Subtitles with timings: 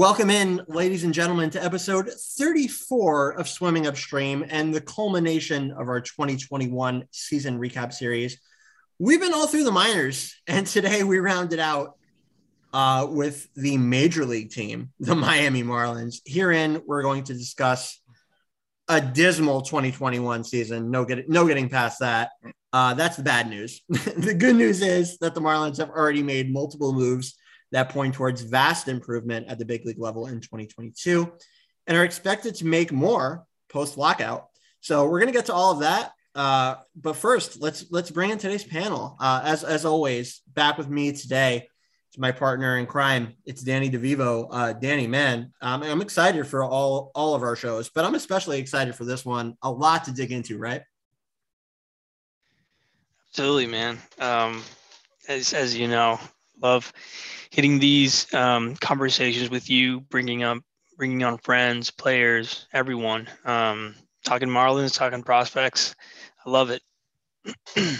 [0.00, 5.90] Welcome in, ladies and gentlemen, to episode 34 of Swimming Upstream and the culmination of
[5.90, 8.40] our 2021 season recap series.
[8.98, 11.98] We've been all through the minors, and today we rounded out
[12.72, 16.22] uh, with the major league team, the Miami Marlins.
[16.24, 18.00] Herein, we're going to discuss
[18.88, 20.90] a dismal 2021 season.
[20.90, 22.30] No, get, no getting past that.
[22.72, 23.82] Uh, that's the bad news.
[23.90, 27.36] the good news is that the Marlins have already made multiple moves
[27.72, 31.32] that point towards vast improvement at the big league level in 2022
[31.86, 34.46] and are expected to make more post lockout.
[34.80, 36.12] So we're going to get to all of that.
[36.34, 39.16] Uh, but first, let's let's bring in today's panel.
[39.18, 41.68] Uh, as as always, back with me today
[42.12, 43.34] is my partner in crime.
[43.44, 44.46] It's Danny DeVivo.
[44.50, 48.60] Uh, Danny, man, um, I'm excited for all all of our shows, but I'm especially
[48.60, 49.56] excited for this one.
[49.62, 50.82] A lot to dig into, right?
[53.30, 53.98] Absolutely, man.
[54.20, 54.62] Um,
[55.28, 56.20] as as you know,
[56.62, 56.92] love
[57.50, 60.58] hitting these um, conversations with you, bringing up,
[60.96, 65.94] bringing on friends, players, everyone, um, talking Marlins, talking prospects.
[66.44, 66.82] I love it.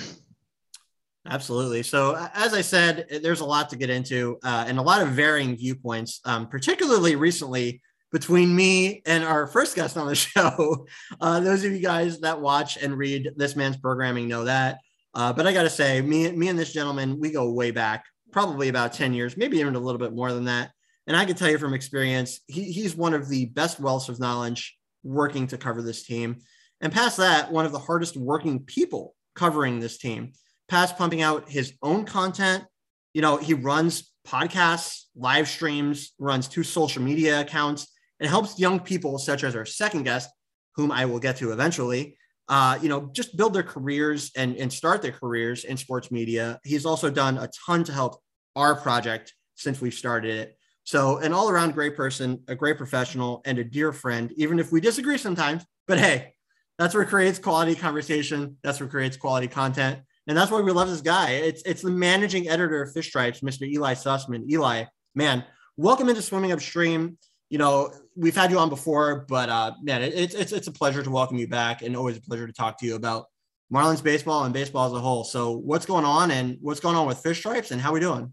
[1.26, 1.82] Absolutely.
[1.82, 5.08] So, as I said, there's a lot to get into uh, and a lot of
[5.08, 10.86] varying viewpoints, um, particularly recently between me and our first guest on the show.
[11.20, 14.78] Uh, those of you guys that watch and read this man's programming know that.
[15.14, 18.04] Uh, but I got to say, me, me and this gentleman, we go way back
[18.32, 20.70] probably about 10 years, maybe even a little bit more than that.
[21.06, 24.20] And I can tell you from experience, he, he's one of the best wealths of
[24.20, 26.36] knowledge working to cover this team.
[26.80, 30.32] And past that, one of the hardest working people covering this team,
[30.68, 32.64] past pumping out his own content.
[33.12, 37.88] You know, he runs podcasts, live streams, runs two social media accounts,
[38.20, 40.30] and helps young people such as our second guest,
[40.76, 42.16] whom I will get to eventually,
[42.50, 46.58] uh, you know, just build their careers and, and start their careers in sports media.
[46.64, 48.20] He's also done a ton to help
[48.56, 50.56] our project since we've started it.
[50.82, 54.72] So, an all around great person, a great professional, and a dear friend, even if
[54.72, 55.64] we disagree sometimes.
[55.86, 56.34] But hey,
[56.76, 58.56] that's what creates quality conversation.
[58.64, 60.00] That's what creates quality content.
[60.26, 61.30] And that's why we love this guy.
[61.32, 63.68] It's, it's the managing editor of Fish Stripes, Mr.
[63.68, 64.50] Ely Sussman.
[64.50, 64.84] Ely,
[65.14, 65.44] man,
[65.76, 67.16] welcome into Swimming Upstream
[67.50, 70.72] you know, we've had you on before, but uh, man, it, it's it's it's a
[70.72, 73.26] pleasure to welcome you back, and always a pleasure to talk to you about
[73.72, 75.24] Marlins baseball and baseball as a whole.
[75.24, 78.32] So, what's going on, and what's going on with Fish Stripes, and how we doing?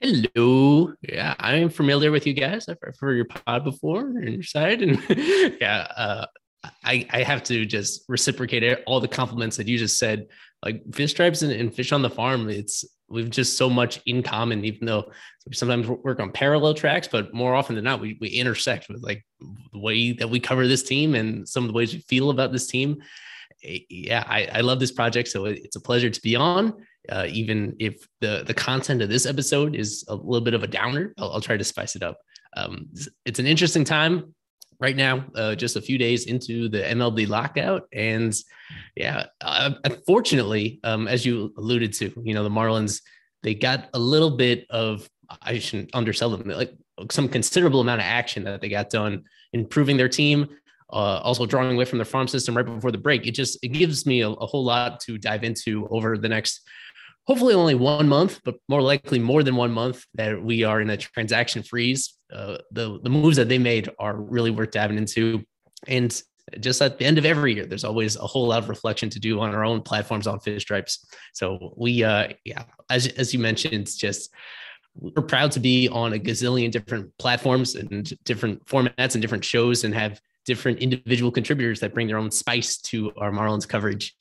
[0.00, 0.92] Hello.
[1.08, 2.68] Yeah, I'm familiar with you guys.
[2.68, 5.00] I've heard your pod before on your side, and
[5.60, 6.26] yeah, uh,
[6.84, 10.26] I I have to just reciprocate all the compliments that you just said.
[10.64, 14.22] Like fish stripes and, and fish on the farm, it's we've just so much in
[14.22, 15.12] common, even though
[15.46, 19.02] we sometimes work on parallel tracks, but more often than not, we, we intersect with
[19.02, 19.24] like
[19.72, 22.52] the way that we cover this team and some of the ways we feel about
[22.52, 23.02] this team.
[23.62, 25.28] Eh, yeah, I, I love this project.
[25.28, 26.74] So it's a pleasure to be on.
[27.08, 30.68] Uh, even if the, the content of this episode is a little bit of a
[30.68, 32.16] downer, I'll, I'll try to spice it up.
[32.56, 32.88] Um,
[33.24, 34.34] it's an interesting time
[34.82, 37.84] right now, uh, just a few days into the MLB lockout.
[37.92, 38.34] And
[38.96, 43.00] yeah, uh, unfortunately, um, as you alluded to, you know, the Marlins,
[43.44, 45.08] they got a little bit of,
[45.40, 46.74] I shouldn't undersell them, like
[47.12, 49.22] some considerable amount of action that they got done
[49.52, 50.48] improving their team.
[50.92, 53.26] Uh, also drawing away from their farm system right before the break.
[53.26, 56.60] It just it gives me a, a whole lot to dive into over the next
[57.24, 60.90] hopefully only one month, but more likely more than one month that we are in
[60.90, 62.14] a transaction freeze.
[62.32, 65.44] Uh, the the moves that they made are really worth diving into,
[65.86, 66.22] and
[66.60, 69.20] just at the end of every year, there's always a whole lot of reflection to
[69.20, 71.06] do on our own platforms on Fish Stripes.
[71.32, 74.32] So we, uh, yeah, as as you mentioned, just
[74.94, 79.84] we're proud to be on a gazillion different platforms and different formats and different shows
[79.84, 84.14] and have different individual contributors that bring their own spice to our Marlins coverage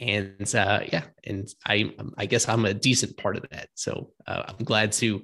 [0.00, 3.68] and uh, yeah, and I I guess I'm a decent part of that.
[3.74, 5.22] So uh, I'm glad to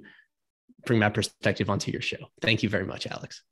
[0.87, 2.19] bring my perspective onto your show.
[2.41, 3.43] Thank you very much, Alex.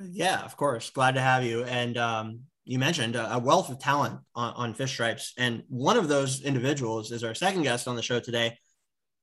[0.00, 0.90] Yeah, of course.
[0.90, 1.64] Glad to have you.
[1.64, 6.08] And um, you mentioned a wealth of talent on, on Fish Stripes, and one of
[6.08, 8.56] those individuals is our second guest on the show today.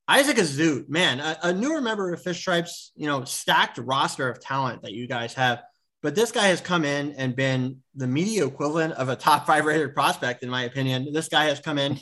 [0.08, 4.40] Isaac Azut, man, a, a newer member of Fish Stripes, you know, stacked roster of
[4.40, 5.64] talent that you guys have.
[6.06, 9.66] But this guy has come in and been the media equivalent of a top five
[9.66, 11.12] rated prospect, in my opinion.
[11.12, 12.00] This guy has come in,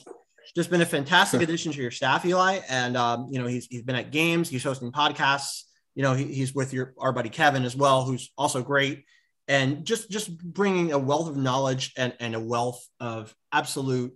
[0.57, 2.59] just been a fantastic addition to your staff, Ely.
[2.67, 5.61] And um, you know, he's he's been at games, he's hosting podcasts.
[5.95, 9.05] You know, he, he's with your our buddy Kevin as well, who's also great.
[9.47, 14.13] And just just bringing a wealth of knowledge and, and a wealth of absolute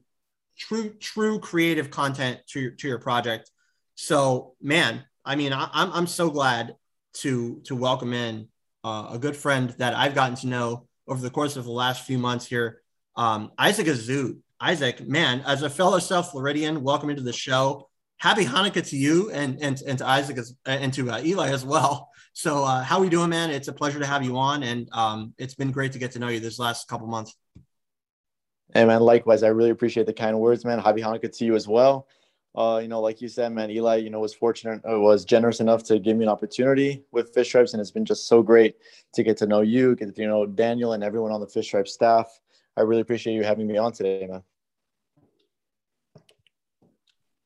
[0.57, 3.49] true true creative content to your to your project.
[3.95, 6.75] So, man, I mean, I, I'm I'm so glad
[7.19, 8.49] to to welcome in
[8.87, 12.05] uh, a good friend that I've gotten to know over the course of the last
[12.05, 12.81] few months here,
[13.15, 14.37] um, Isaac Azut.
[14.59, 17.89] Isaac, man, as a fellow South Floridian, welcome into the show.
[18.17, 21.63] Happy Hanukkah to you and and, and to Isaac as, and to uh, Ely as
[21.63, 22.09] well.
[22.33, 23.51] So, uh, how are we doing, man?
[23.51, 26.19] It's a pleasure to have you on, and um, it's been great to get to
[26.19, 27.35] know you this last couple months.
[28.73, 29.01] Hey, man.
[29.01, 30.79] Likewise, I really appreciate the kind words, man.
[30.79, 32.07] Happy Hanukkah to you as well.
[32.57, 35.59] Uh, you know, like you said, man, Ely, you know, was fortunate, uh, was generous
[35.59, 38.77] enough to give me an opportunity with Fish Stripes, and it's been just so great
[39.13, 41.67] to get to know you, get to you know Daniel and everyone on the Fish
[41.67, 42.27] Stripes staff.
[42.75, 44.41] I really appreciate you having me on today, man.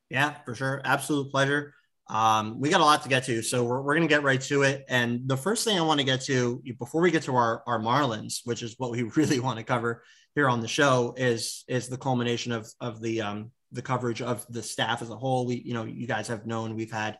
[0.10, 0.82] Yeah, for sure.
[0.86, 1.74] Absolute pleasure.
[2.10, 4.42] Um, we got a lot to get to, so we're, we're going to get right
[4.42, 4.86] to it.
[4.88, 7.80] And the first thing I want to get to before we get to our, our
[7.80, 10.04] Marlins, which is what we really want to cover
[10.36, 14.46] here on the show, is is the culmination of of the um, the coverage of
[14.50, 15.46] the staff as a whole.
[15.46, 17.18] We, you know, you guys have known we've had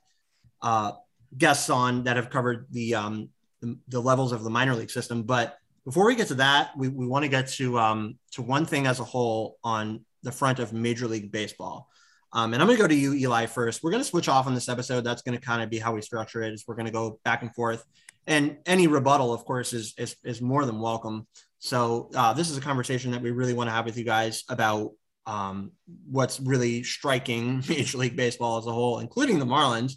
[0.62, 0.94] uh,
[1.38, 3.30] guests on that have covered the, um,
[3.62, 5.24] the, the levels of the minor league system.
[5.24, 8.66] But before we get to that, we, we want to get to um, to one
[8.66, 11.88] thing as a whole on the front of Major League Baseball.
[12.34, 13.84] Um, and I'm going to go to you, Ely, first.
[13.84, 15.02] We're going to switch off on this episode.
[15.02, 16.54] That's going to kind of be how we structure it.
[16.54, 17.84] Is we're going to go back and forth,
[18.28, 21.28] and any rebuttal, of course, is is, is more than welcome.
[21.60, 24.44] So uh, this is a conversation that we really want to have with you guys
[24.50, 24.92] about
[25.32, 25.72] um,
[26.10, 29.94] what's really striking Major League Baseball as a whole, including the Marlins,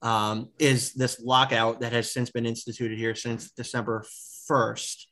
[0.00, 4.04] um, is this lockout that has since been instituted here since December
[4.50, 5.04] 1st.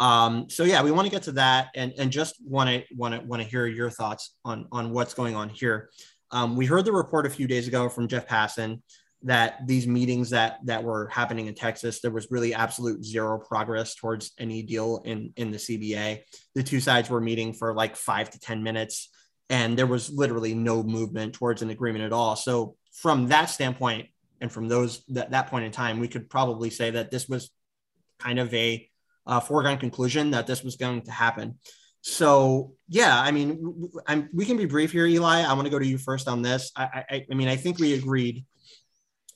[0.00, 3.14] Um, so yeah, we want to get to that and, and just want to want
[3.14, 5.90] to want to hear your thoughts on on what's going on here.
[6.32, 8.82] Um, we heard the report a few days ago from Jeff Passan
[9.24, 13.94] that these meetings that that were happening in Texas, there was really absolute zero progress
[13.94, 16.20] towards any deal in in the CBA.
[16.54, 19.10] The two sides were meeting for like five to ten minutes,
[19.48, 22.36] and there was literally no movement towards an agreement at all.
[22.36, 24.08] So from that standpoint,
[24.40, 27.50] and from those that that point in time, we could probably say that this was
[28.18, 28.88] kind of a
[29.26, 31.58] uh, foregone conclusion that this was going to happen.
[32.02, 35.40] So yeah, I mean, I'm, we can be brief here, Ely.
[35.40, 36.70] I want to go to you first on this.
[36.76, 38.44] I, I, I mean, I think we agreed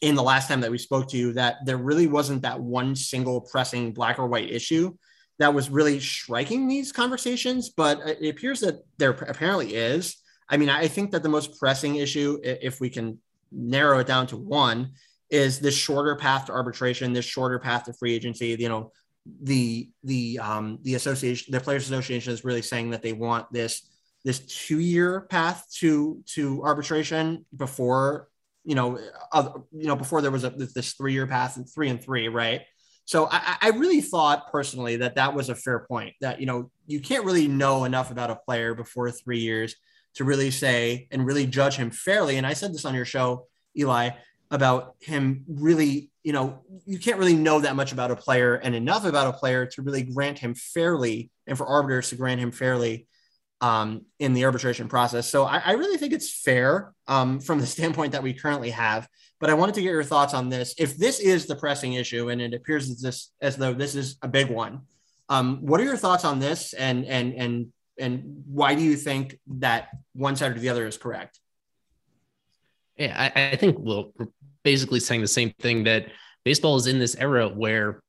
[0.00, 2.95] in the last time that we spoke to you that there really wasn't that one
[2.95, 4.95] single pressing black or white issue
[5.39, 10.17] that was really striking these conversations, but it appears that there apparently is.
[10.49, 13.19] I mean, I think that the most pressing issue, if we can
[13.53, 14.93] narrow it down to one,
[15.31, 18.56] is this shorter path to arbitration, this shorter path to free agency.
[18.59, 18.93] You know,
[19.43, 23.89] the the um, the association, the Players Association is really saying that they want this
[24.25, 28.29] this two year path to to arbitration before
[28.69, 28.99] you know
[29.32, 32.29] uh, you know before there was a, this three year path and three and three,
[32.29, 32.61] right?
[33.06, 36.15] So I, I really thought personally that that was a fair point.
[36.20, 39.75] That you know you can't really know enough about a player before three years
[40.17, 42.37] to really say and really judge him fairly.
[42.37, 44.11] And I said this on your show, Ely,
[44.50, 48.75] about him really you know, you can't really know that much about a player and
[48.75, 52.53] enough about a player to really grant him fairly and for arbiters to grant him
[52.53, 53.09] fairly
[53.60, 55.28] um, in the arbitration process.
[55.28, 59.08] So I, I really think it's fair um, from the standpoint that we currently have.
[59.40, 60.75] But I wanted to get your thoughts on this.
[60.78, 64.16] If this is the pressing issue, and it appears as this as though this is
[64.22, 64.81] a big one,
[65.28, 66.72] um, what are your thoughts on this?
[66.72, 70.96] And and and and why do you think that one side or the other is
[70.96, 71.38] correct?
[72.96, 74.26] Yeah, I, I think well, we're
[74.64, 76.06] basically saying the same thing that
[76.44, 78.03] baseball is in this era where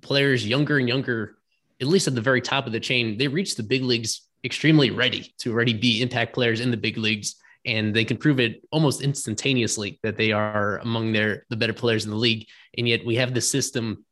[0.00, 1.36] players younger and younger,
[1.80, 4.90] at least at the very top of the chain, they reach the big leagues extremely
[4.90, 7.36] ready to already be impact players in the big leagues.
[7.64, 12.04] And they can prove it almost instantaneously that they are among their the better players
[12.04, 12.46] in the league.
[12.76, 14.04] And yet we have the system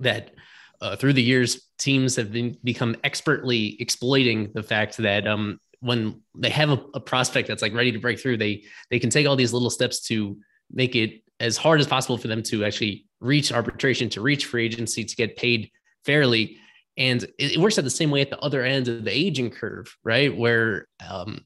[0.00, 0.32] that
[0.80, 6.20] uh, through the years, teams have been become expertly exploiting the fact that um, when
[6.36, 9.26] they have a, a, prospect that's like ready to break through, they they can take
[9.26, 10.38] all these little steps to
[10.70, 14.64] make it as hard as possible for them to actually reach arbitration, to reach free
[14.64, 15.70] agency, to get paid
[16.04, 16.58] fairly.
[16.98, 19.96] And it, works out the same way at the other end of the aging curve,
[20.04, 20.36] right?
[20.36, 21.40] Where um,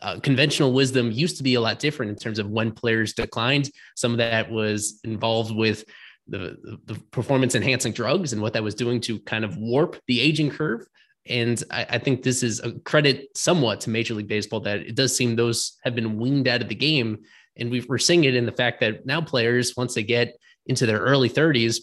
[0.00, 3.70] uh, conventional wisdom used to be a lot different in terms of when players declined.
[3.96, 5.84] Some of that was involved with
[6.28, 10.20] the, the performance enhancing drugs and what that was doing to kind of warp the
[10.20, 10.86] aging curve.
[11.26, 14.94] And I, I, think this is a credit somewhat to Major League Baseball that it
[14.94, 17.18] does seem those have been weaned out of the game
[17.56, 20.36] and we are seeing it in the fact that now players, once they get
[20.66, 21.80] into their early 30s,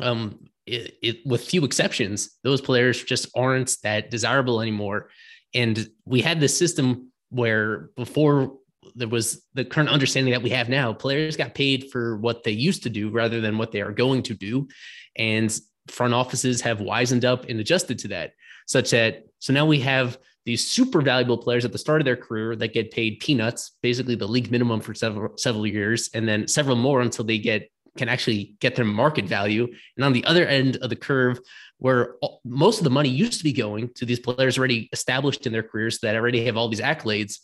[0.00, 0.38] um,
[0.68, 5.10] it, it, with few exceptions, those players just aren't that desirable anymore.
[5.54, 8.56] And we had this system where before
[8.94, 12.50] there was the current understanding that we have now, players got paid for what they
[12.50, 14.68] used to do rather than what they are going to do.
[15.16, 15.56] And
[15.88, 18.32] front offices have wisened up and adjusted to that,
[18.66, 22.16] such that so now we have these super valuable players at the start of their
[22.16, 26.48] career that get paid peanuts, basically the league minimum for several several years, and then
[26.48, 29.66] several more until they get can actually get their market value.
[29.96, 31.38] And on the other end of the curve,
[31.76, 32.14] where
[32.44, 35.62] most of the money used to be going to these players already established in their
[35.62, 37.38] careers that already have all these accolades,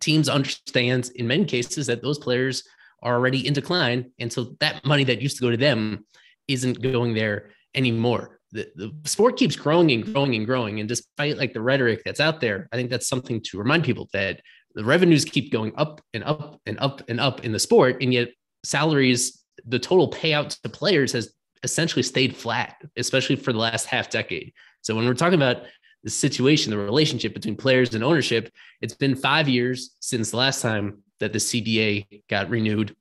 [0.00, 2.64] teams understand in many cases that those players
[3.02, 6.04] are already in decline, and so that money that used to go to them
[6.48, 8.40] isn't going there anymore.
[8.50, 10.80] The, the sport keeps growing and growing and growing.
[10.80, 14.08] And despite like the rhetoric that's out there, I think that's something to remind people
[14.12, 14.40] that
[14.74, 18.02] the revenues keep going up and up and up and up in the sport.
[18.02, 18.30] And yet
[18.64, 21.32] salaries, the total payout to players has
[21.62, 24.52] essentially stayed flat, especially for the last half decade.
[24.80, 25.62] So when we're talking about
[26.04, 30.62] the situation, the relationship between players and ownership, it's been five years since the last
[30.62, 32.94] time that the CBA got renewed.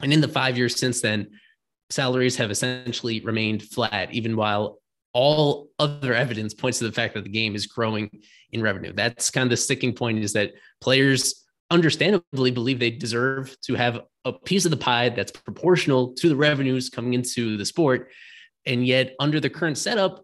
[0.00, 1.30] And in the five years since then,
[1.90, 4.78] salaries have essentially remained flat, even while
[5.12, 8.10] all other evidence points to the fact that the game is growing
[8.52, 8.92] in revenue.
[8.92, 11.43] That's kind of the sticking point is that players
[11.74, 16.36] understandably believe they deserve to have a piece of the pie that's proportional to the
[16.36, 18.10] revenues coming into the sport.
[18.64, 20.22] And yet, under the current setup,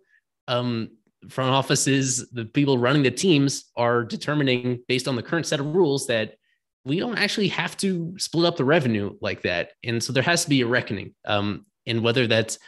[0.49, 0.91] um,
[1.29, 5.75] front offices, the people running the teams are determining based on the current set of
[5.75, 6.37] rules that
[6.85, 9.73] we don't actually have to split up the revenue like that.
[9.85, 11.15] And so there has to be a reckoning.
[11.27, 12.59] Um, and whether that's,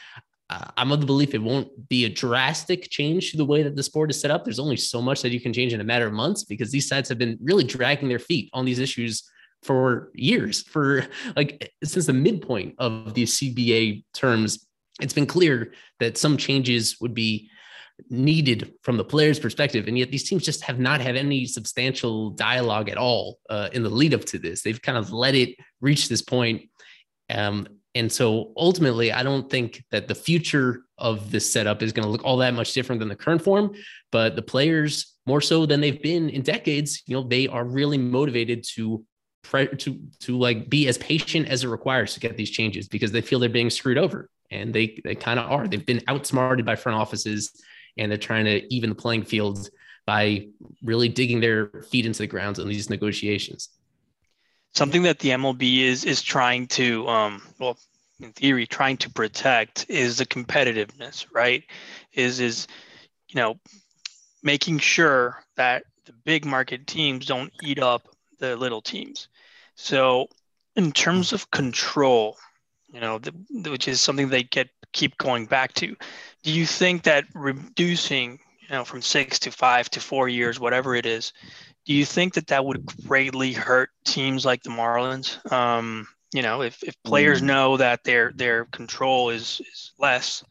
[0.53, 3.75] uh, I'm of the belief it won't be a drastic change to the way that
[3.75, 4.45] the sport is set up.
[4.45, 6.87] There's only so much that you can change in a matter of months because these
[6.87, 9.23] sides have been really dragging their feet on these issues
[9.63, 11.07] for years, for
[11.37, 14.67] like since the midpoint of these CBA terms.
[15.01, 17.49] It's been clear that some changes would be
[18.11, 19.89] needed from the player's perspective.
[19.89, 23.83] And yet these teams just have not had any substantial dialogue at all uh, in
[23.83, 24.61] the lead up to this.
[24.63, 26.69] They've kind of let it reach this point.
[27.31, 32.05] Um, and so ultimately, I don't think that the future of this setup is going
[32.05, 33.75] to look all that much different than the current form.
[34.11, 37.99] But the players, more so than they've been in decades, you know, they are really
[37.99, 39.05] motivated to
[39.77, 43.21] to to like be as patient as it requires to get these changes because they
[43.21, 46.77] feel they're being screwed over and they they kind of are they've been outsmarted by
[46.77, 47.61] front offices
[47.99, 49.69] and they're trying to even the playing field
[50.07, 50.47] by
[50.83, 53.69] really digging their feet into the ground in these negotiations.
[54.75, 57.79] Something that the MLB is is trying to, um, well,
[58.21, 61.65] in theory, trying to protect is the competitiveness, right?
[62.15, 62.67] Is is
[63.29, 63.59] you know
[64.43, 69.29] making sure that the big market teams don't eat up the little teams.
[69.77, 70.27] So,
[70.77, 72.37] in terms of control,
[72.93, 73.33] you know, the,
[73.71, 75.97] which is something they get keep going back to.
[76.43, 80.95] Do you think that reducing, you know, from six to five to four years, whatever
[80.95, 81.33] it is,
[81.85, 85.51] do you think that that would greatly hurt teams like the Marlins?
[85.53, 87.47] Um, you know, if, if players mm.
[87.47, 90.45] know that their their control is is less,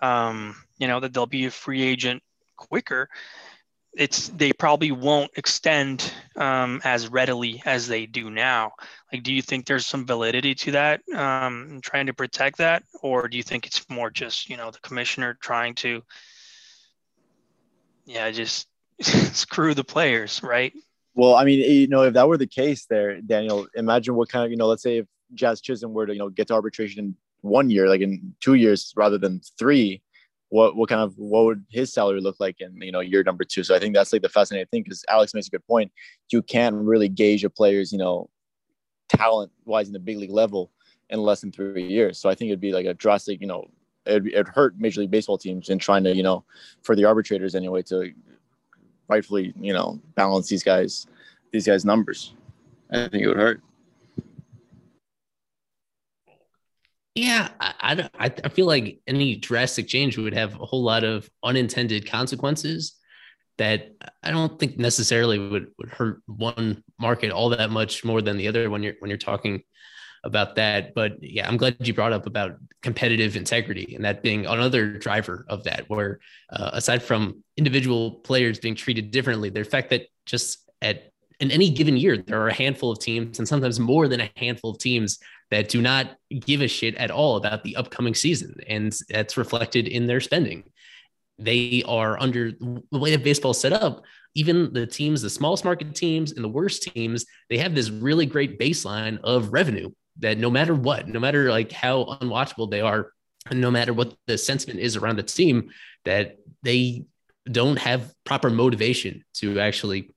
[0.00, 2.22] um, you know, that they'll be a free agent
[2.56, 3.08] quicker
[3.94, 8.72] it's they probably won't extend um, as readily as they do now.
[9.12, 13.28] Like, do you think there's some validity to that, um, trying to protect that, or
[13.28, 16.02] do you think it's more just you know the commissioner trying to,
[18.06, 18.66] yeah, just
[19.32, 20.72] screw the players, right?
[21.14, 24.28] Well, I mean, eh, you know, if that were the case, there, Daniel, imagine what
[24.28, 26.54] kind of you know, let's say if Jazz Chisholm were to you know get to
[26.54, 30.02] arbitration in one year, like in two years rather than three
[30.52, 33.42] what what kind of what would his salary look like in you know year number
[33.42, 33.64] two?
[33.64, 35.90] So i think that's like the fascinating thing because alex makes a good point.
[36.30, 38.28] You can't really gauge a player's you know
[39.08, 40.70] talent wise in the big league level
[41.08, 42.18] in less than three years.
[42.18, 43.64] So i think it'd be like a drastic you know
[44.04, 46.44] it'd, it'd hurt major league baseball teams in trying to you know
[46.82, 48.12] for the arbitrators anyway to
[49.12, 51.06] rightfully you know balance these guys
[51.52, 52.34] these guys numbers.
[52.90, 53.62] I think it would hurt.
[57.14, 61.28] Yeah, I, I, I feel like any drastic change would have a whole lot of
[61.44, 62.94] unintended consequences
[63.58, 63.92] that
[64.22, 68.48] I don't think necessarily would, would hurt one market all that much more than the
[68.48, 69.62] other when you're when you're talking
[70.24, 70.94] about that.
[70.94, 75.44] But yeah, I'm glad you brought up about competitive integrity and that being another driver
[75.48, 75.88] of that.
[75.88, 81.50] Where uh, aside from individual players being treated differently, the fact that just at in
[81.50, 84.70] any given year there are a handful of teams and sometimes more than a handful
[84.70, 85.18] of teams
[85.50, 88.54] that do not give a shit at all about the upcoming season.
[88.68, 90.64] And that's reflected in their spending.
[91.38, 95.64] They are under the way that baseball is set up, even the teams, the smallest
[95.64, 100.38] market teams and the worst teams, they have this really great baseline of revenue that
[100.38, 103.12] no matter what, no matter like how unwatchable they are,
[103.50, 105.70] and no matter what the sentiment is around the team,
[106.04, 107.04] that they
[107.50, 110.10] don't have proper motivation to actually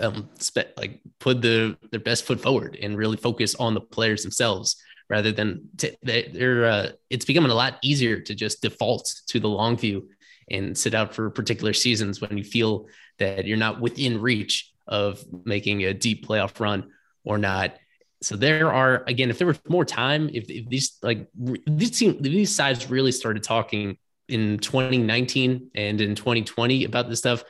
[0.00, 4.22] um, spe- like put the their best foot forward and really focus on the players
[4.22, 4.76] themselves
[5.08, 9.48] rather than t- they're uh, it's becoming a lot easier to just default to the
[9.48, 10.08] long view
[10.50, 12.86] and sit out for particular seasons when you feel
[13.18, 16.90] that you're not within reach of making a deep playoff run
[17.24, 17.76] or not.
[18.22, 21.28] So there are again, if there was more time, if, if these like
[21.66, 27.44] these team, these sides really started talking in 2019 and in 2020 about this stuff,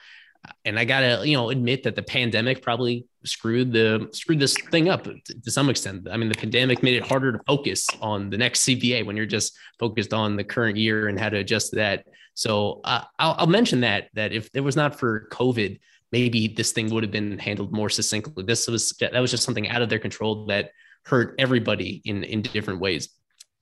[0.64, 4.88] and I gotta, you know, admit that the pandemic probably screwed the screwed this thing
[4.88, 6.08] up to, some extent.
[6.11, 9.26] I mean, the pandemic made it harder to focus on the next CBA when you're
[9.26, 12.06] just focused on the current year and how to adjust that.
[12.35, 15.78] So uh, I'll, I'll mention that that if it was not for COVID,
[16.12, 18.44] maybe this thing would have been handled more succinctly.
[18.44, 20.70] This was that was just something out of their control that
[21.04, 23.08] hurt everybody in in different ways.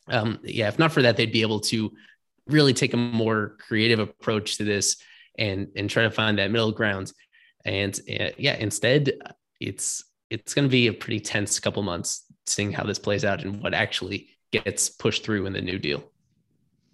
[0.08, 1.92] Um, yeah, if not for that, they'd be able to
[2.46, 4.96] really take a more creative approach to this
[5.38, 7.12] and and try to find that middle ground.
[7.64, 9.12] And uh, yeah, instead,
[9.60, 13.42] it's it's going to be a pretty tense couple months seeing how this plays out
[13.42, 16.04] and what actually gets pushed through in the new deal.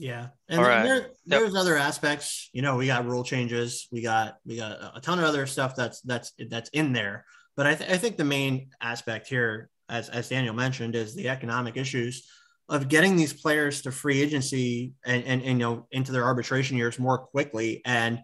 [0.01, 0.83] Yeah, and right.
[0.83, 1.61] there, there's yep.
[1.61, 2.49] other aspects.
[2.55, 3.87] You know, we got rule changes.
[3.93, 7.27] We got we got a ton of other stuff that's that's that's in there.
[7.55, 11.29] But I, th- I think the main aspect here, as as Daniel mentioned, is the
[11.29, 12.27] economic issues
[12.71, 16.79] of getting these players to free agency and, and, and, you know into their arbitration
[16.79, 18.21] years more quickly and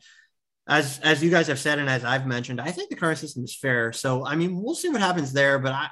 [0.68, 3.44] as as you guys have said and as I've mentioned, I think the current system
[3.44, 3.92] is fair.
[3.92, 5.58] So I mean, we'll see what happens there.
[5.58, 5.88] But I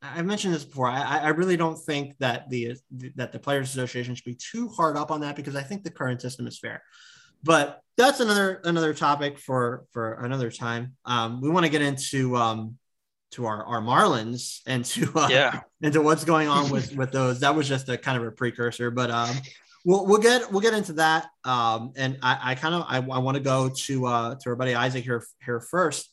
[0.00, 0.88] I've mentioned this before.
[0.88, 2.76] I, I really don't think that the
[3.16, 5.90] that the Players Association should be too hard up on that because I think the
[5.90, 6.82] current system is fair.
[7.42, 10.94] But that's another another topic for for another time.
[11.04, 12.78] Um, we want to get into um,
[13.32, 17.40] to our, our Marlins and to uh, yeah into what's going on with with those.
[17.40, 19.36] That was just a kind of a precursor, but um,
[19.84, 21.26] we'll we'll get we'll get into that.
[21.44, 24.56] Um, and I, I kind of I, I want to go to uh to our
[24.56, 26.08] buddy Isaac here here first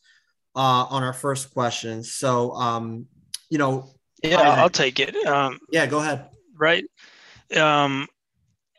[0.56, 2.02] uh on our first question.
[2.02, 3.06] So um,
[3.50, 3.90] you know,
[4.22, 5.14] yeah, I'll take it.
[5.26, 6.26] Um, yeah, go ahead.
[6.56, 6.84] Right.
[7.56, 8.06] Um,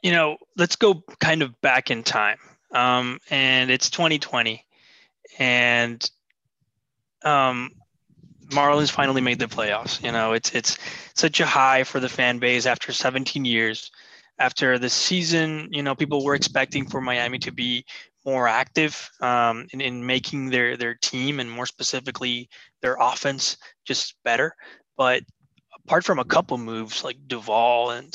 [0.02, 2.38] you know, let's go kind of back in time.
[2.72, 4.64] Um, and it's 2020,
[5.40, 6.10] and
[7.24, 7.72] um
[8.50, 10.02] Marlins finally made the playoffs.
[10.04, 10.78] You know, it's it's
[11.14, 13.92] such a high for the fan base after 17 years.
[14.40, 17.86] After the season, you know, people were expecting for Miami to be
[18.28, 22.50] more active um, in, in making their their team and more specifically
[22.82, 24.54] their offense just better.
[24.98, 25.24] But
[25.86, 28.13] apart from a couple moves like Duvall and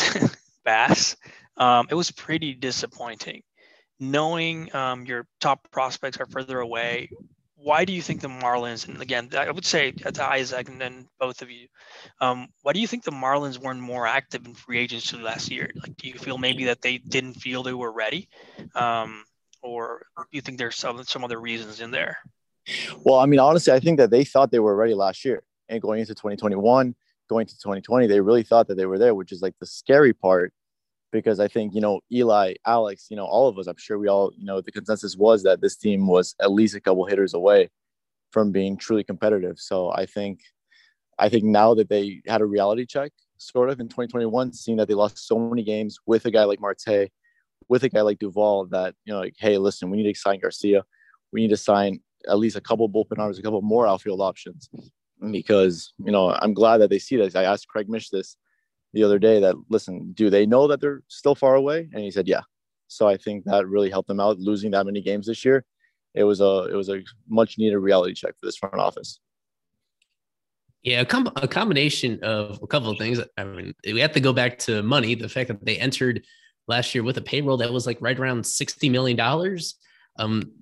[0.65, 1.17] Bass,
[1.57, 3.43] um, it was pretty disappointing.
[3.99, 7.09] Knowing um, your top prospects are further away,
[7.55, 11.07] why do you think the Marlins, and again, I would say to Isaac and then
[11.21, 11.69] both of you,
[12.21, 15.71] um, why do you think the Marlins weren't more active in free agency last year?
[15.77, 18.29] Like, do you feel maybe that they didn't feel they were ready?
[18.75, 19.25] Um,
[19.63, 22.19] or do you think there's some, some other reasons in there?
[23.05, 25.81] Well, I mean, honestly, I think that they thought they were ready last year and
[25.81, 26.95] going into 2021,
[27.29, 30.13] going to 2020, they really thought that they were there, which is like the scary
[30.13, 30.53] part
[31.13, 34.09] because I think, you know, Ely, Alex, you know, all of us, I'm sure we
[34.09, 37.35] all, you know, the consensus was that this team was at least a couple hitters
[37.35, 37.71] away
[38.31, 39.59] from being truly competitive.
[39.59, 40.41] So I think,
[41.19, 44.89] I think now that they had a reality check sort of in 2021, seeing that
[44.89, 47.11] they lost so many games with a guy like Marte,
[47.69, 50.41] with a guy like Duvall, that, you know, like, hey, listen, we need to sign
[50.41, 50.85] Garcia.
[51.33, 54.69] We need to sign at least a couple bullpen arms, a couple more outfield options
[55.31, 57.35] because, you know, I'm glad that they see this.
[57.35, 58.37] I asked Craig Mish this
[58.93, 61.89] the other day that listen, do they know that they're still far away?
[61.93, 62.43] And he said, yeah.
[62.89, 65.65] So I think that really helped them out losing that many games this year.
[66.15, 69.19] It was a it was a much needed reality check for this front office.
[70.83, 73.21] Yeah, a, com- a combination of a couple of things.
[73.39, 75.15] I mean, we have to go back to money.
[75.15, 76.25] The fact that they entered
[76.69, 79.77] last year with a payroll that was like right around sixty million dollars.
[80.19, 80.53] Um,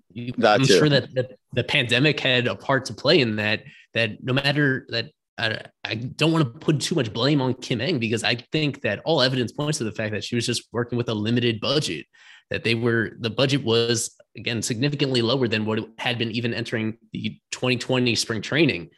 [0.42, 3.64] I'm sure that the, the pandemic had a part to play in that.
[3.94, 5.10] That no matter that
[5.40, 8.82] I, I don't want to put too much blame on Kim Ng because I think
[8.82, 11.60] that all evidence points to the fact that she was just working with a limited
[11.60, 12.06] budget.
[12.50, 16.52] That they were the budget was again significantly lower than what it had been even
[16.52, 18.90] entering the 2020 spring training,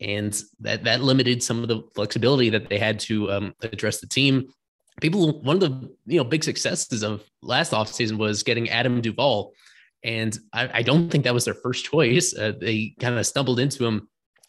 [0.00, 4.06] and that that limited some of the flexibility that they had to um, address the
[4.06, 4.48] team.
[5.00, 9.52] People, one of the you know big successes of last offseason was getting Adam Duvall,
[10.04, 12.36] and I, I don't think that was their first choice.
[12.36, 14.08] Uh, they kind of stumbled into him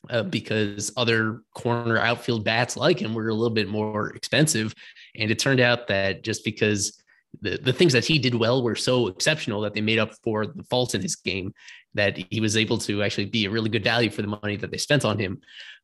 [0.10, 4.73] uh, because other corner outfield bats like him were a little bit more expensive.
[5.15, 7.01] And it turned out that just because
[7.41, 10.47] the, the things that he did well were so exceptional that they made up for
[10.47, 11.53] the faults in his game,
[11.93, 14.71] that he was able to actually be a really good value for the money that
[14.71, 15.39] they spent on him.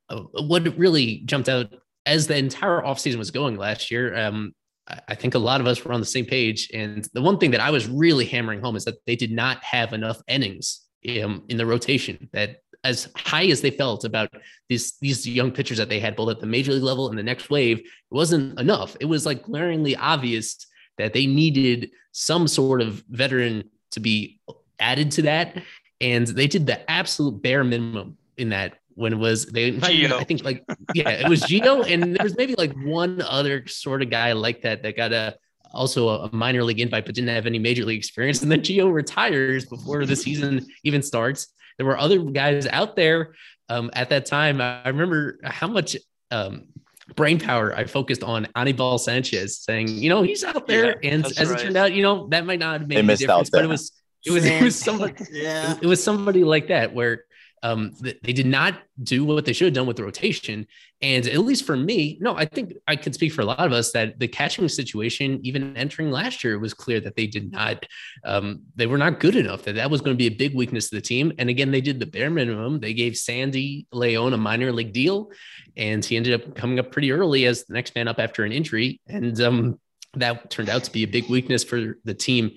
[0.09, 1.71] Uh, what really jumped out
[2.09, 4.53] as the entire offseason was going last year, um,
[5.07, 6.71] I think a lot of us were on the same page.
[6.73, 9.63] And the one thing that I was really hammering home is that they did not
[9.63, 10.81] have enough innings
[11.23, 14.29] um, in the rotation that as high as they felt about
[14.69, 17.23] these these young pitchers that they had both at the major league level and the
[17.23, 18.97] next wave, it wasn't enough.
[18.99, 20.65] It was like glaringly obvious
[20.97, 24.39] that they needed some sort of veteran to be
[24.79, 25.61] added to that,
[26.01, 28.79] and they did the absolute bare minimum in that.
[28.99, 32.35] When it was they invited, I think like yeah, it was Gio, and there was
[32.35, 35.37] maybe like one other sort of guy like that that got a
[35.73, 38.41] also a minor league invite, but didn't have any major league experience.
[38.41, 41.47] And then Gio retires before the season even starts.
[41.77, 43.35] There were other guys out there
[43.69, 44.59] um, at that time.
[44.59, 45.95] I remember how much
[46.29, 46.65] um,
[47.15, 51.25] brain power I focused on Anibal Sanchez, saying, you know, he's out there, yeah, and
[51.25, 51.57] as right.
[51.57, 53.93] it turned out, you know, that might not have made a difference, but it was
[54.25, 57.23] it was it was somebody yeah it was somebody like that where
[57.63, 60.65] um, they did not do what they should have done with the rotation.
[61.01, 63.71] And at least for me, no, I think I can speak for a lot of
[63.71, 67.85] us that the catching situation, even entering last year, was clear that they did not,
[68.25, 69.63] um, they were not good enough.
[69.63, 71.31] That that was going to be a big weakness to the team.
[71.37, 72.79] And again, they did the bare minimum.
[72.79, 75.31] They gave Sandy Leon a minor league deal,
[75.77, 78.51] and he ended up coming up pretty early as the next man up after an
[78.51, 79.79] injury, and um,
[80.15, 82.51] that turned out to be a big weakness for the team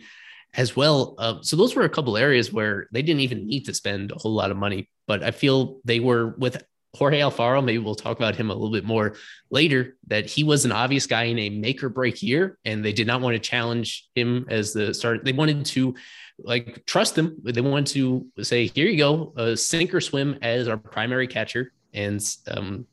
[0.54, 1.14] as well.
[1.18, 4.18] Uh, so those were a couple areas where they didn't even need to spend a
[4.18, 6.62] whole lot of money, but I feel they were with
[6.94, 7.64] Jorge Alfaro.
[7.64, 9.14] Maybe we'll talk about him a little bit more
[9.50, 9.96] later.
[10.08, 13.06] That he was an obvious guy in a make or break year, and they did
[13.06, 15.24] not want to challenge him as the start.
[15.24, 15.94] They wanted to
[16.38, 17.38] like trust him.
[17.42, 21.72] They wanted to say, "Here you go, uh, sink or swim as our primary catcher."
[21.94, 22.86] And um,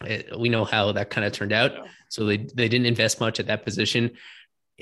[0.00, 1.72] it, we know how that kind of turned out.
[2.08, 4.12] So they they didn't invest much at that position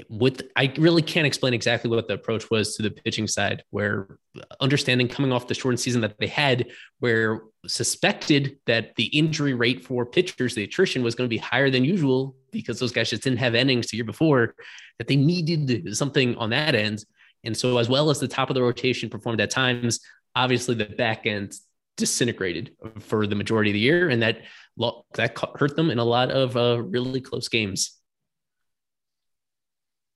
[0.08, 4.18] with I really can't explain exactly what the approach was to the pitching side, where
[4.60, 9.84] understanding coming off the shortened season that they had, where suspected that the injury rate
[9.84, 13.22] for pitchers, the attrition was going to be higher than usual because those guys just
[13.22, 14.54] didn't have innings the year before,
[14.98, 17.04] that they needed something on that end.
[17.44, 20.00] And so, as well as the top of the rotation performed at times,
[20.34, 21.54] obviously the back end
[21.98, 24.42] disintegrated for the majority of the year, and that
[25.14, 27.98] that hurt them in a lot of uh, really close games.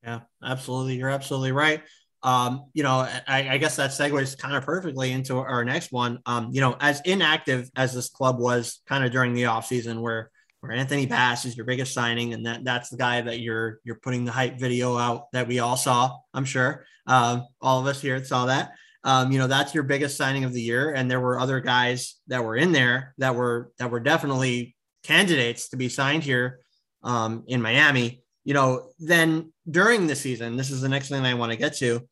[0.07, 0.95] Yeah, absolutely.
[0.97, 1.83] You're absolutely right.
[2.23, 6.21] Um, you know, I, I, guess that segues kind of perfectly into our next one.
[6.27, 10.31] Um, you know, as inactive as this club was kind of during the offseason where
[10.61, 14.01] where Anthony Bass is your biggest signing, and that that's the guy that you're you're
[14.03, 16.85] putting the hype video out that we all saw, I'm sure.
[17.07, 18.73] Um, all of us here saw that.
[19.05, 20.93] Um, you know, that's your biggest signing of the year.
[20.93, 25.69] And there were other guys that were in there that were that were definitely candidates
[25.69, 26.61] to be signed here
[27.05, 31.35] um, in Miami you know, then during the season, this is the next thing I
[31.35, 32.09] want to get to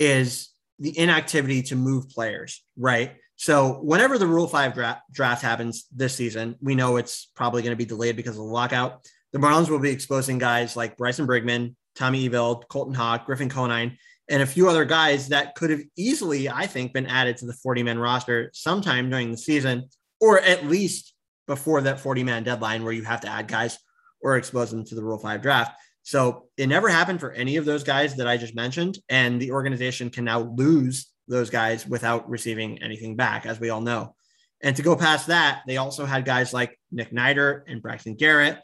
[0.00, 3.14] is the inactivity to move players, right?
[3.36, 7.72] So whenever the Rule 5 draft, draft happens this season, we know it's probably going
[7.72, 9.06] to be delayed because of the lockout.
[9.32, 13.98] The Marlins will be exposing guys like Bryson Brigman, Tommy Eveld, Colton Hock, Griffin Conine,
[14.28, 17.52] and a few other guys that could have easily, I think, been added to the
[17.52, 19.88] 40 man roster sometime during the season,
[20.20, 21.14] or at least
[21.46, 23.78] before that 40 man deadline where you have to add guys
[24.20, 25.72] or expose them to the Rule 5 draft.
[26.02, 28.98] So it never happened for any of those guys that I just mentioned.
[29.08, 33.82] And the organization can now lose those guys without receiving anything back, as we all
[33.82, 34.14] know.
[34.62, 38.58] And to go past that, they also had guys like Nick Neidert and Braxton Garrett,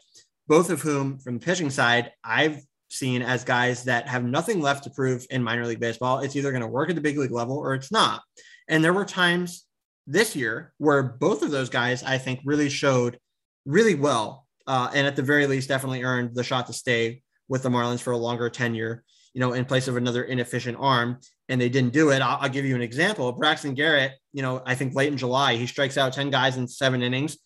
[0.47, 4.83] both of whom, from the pitching side, I've seen as guys that have nothing left
[4.85, 6.19] to prove in minor league baseball.
[6.19, 8.21] It's either going to work at the big league level or it's not.
[8.67, 9.65] And there were times
[10.07, 13.19] this year where both of those guys, I think, really showed
[13.65, 17.63] really well uh, and at the very least, definitely earned the shot to stay with
[17.63, 21.19] the Marlins for a longer tenure, you know, in place of another inefficient arm.
[21.49, 22.21] And they didn't do it.
[22.21, 23.31] I'll, I'll give you an example.
[23.31, 26.67] Braxton Garrett, you know, I think late in July, he strikes out 10 guys in
[26.67, 27.37] seven innings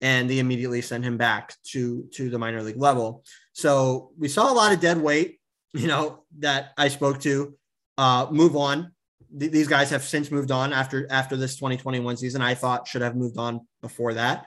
[0.00, 3.24] and they immediately send him back to to the minor league level.
[3.52, 5.40] So we saw a lot of dead weight,
[5.72, 7.56] you know, that I spoke to
[7.98, 8.92] uh, move on.
[9.38, 12.42] Th- these guys have since moved on after after this 2021 season.
[12.42, 14.46] I thought should have moved on before that.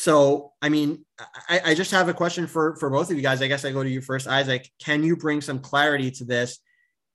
[0.00, 1.04] So, I mean,
[1.48, 3.42] I, I, just have a question for for both of you guys.
[3.42, 4.70] I guess I go to you first, Isaac.
[4.78, 6.60] Can you bring some clarity to this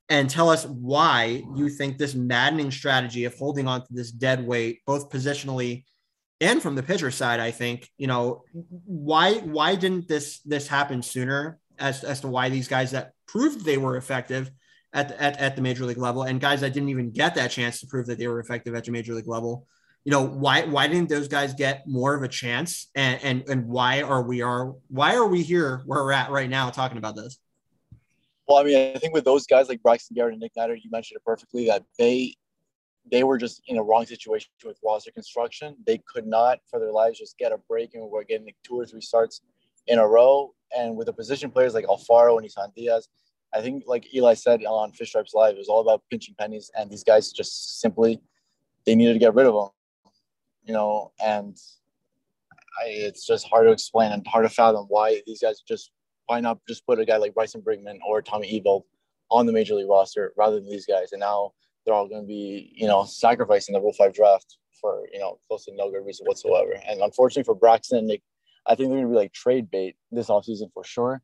[0.09, 4.45] and tell us why you think this maddening strategy of holding on to this dead
[4.45, 5.85] weight, both positionally
[6.41, 7.39] and from the pitcher side?
[7.39, 11.59] I think you know why why didn't this this happen sooner?
[11.79, 14.51] As as to why these guys that proved they were effective
[14.91, 17.79] at, at, at the major league level and guys that didn't even get that chance
[17.79, 19.67] to prove that they were effective at the major league level
[20.05, 22.89] you know why why didn't those guys get more of a chance?
[22.95, 26.49] And and, and why are we are why are we here where we're at right
[26.49, 27.39] now talking about this?
[28.47, 30.91] Well i mean i think with those guys like braxton garrett and nick Neidert, you
[30.91, 32.35] mentioned it perfectly that they
[33.11, 35.75] they were just in a wrong situation with roster construction.
[35.85, 38.75] They could not for their lives just get a break and we're getting like two
[38.75, 39.41] or three starts
[39.87, 40.53] in a row.
[40.77, 43.07] And with the position players like alfaro and isan diaz
[43.53, 46.69] i think like ely said on fish stripes live it was all about pinching pennies.
[46.77, 48.19] And these guys just simply
[48.85, 49.69] they needed to get rid of them
[50.65, 51.57] you know, and
[52.81, 55.91] I, it's just hard to explain and hard to fathom why these guys just
[56.27, 58.83] why not just put a guy like Bryson Brigman or Tommy Eveld
[59.29, 61.51] on the major league roster rather than these guys, and now
[61.85, 65.39] they're all going to be you know sacrificing the Rule Five draft for you know
[65.47, 66.73] close to no good reason whatsoever.
[66.87, 68.21] And unfortunately for Braxton and Nick,
[68.65, 71.21] I think they're going to be like trade bait this offseason for sure.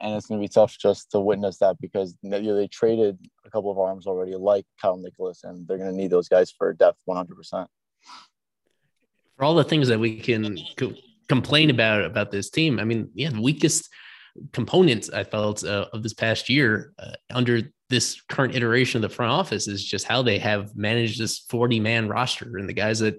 [0.00, 3.50] and it's going to be tough just to witness that because they, they traded a
[3.50, 6.72] couple of arms already, like Kyle Nicolas, and they're going to need those guys for
[6.72, 7.66] depth 100%.
[9.38, 10.94] For all the things that we can co-
[11.28, 13.88] complain about about this team, I mean, yeah, the weakest
[14.52, 19.14] component I felt uh, of this past year uh, under this current iteration of the
[19.14, 22.98] front office is just how they have managed this 40 man roster and the guys
[22.98, 23.16] that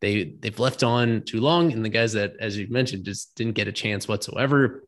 [0.00, 3.54] they they've left on too long and the guys that as you mentioned just didn't
[3.54, 4.84] get a chance whatsoever.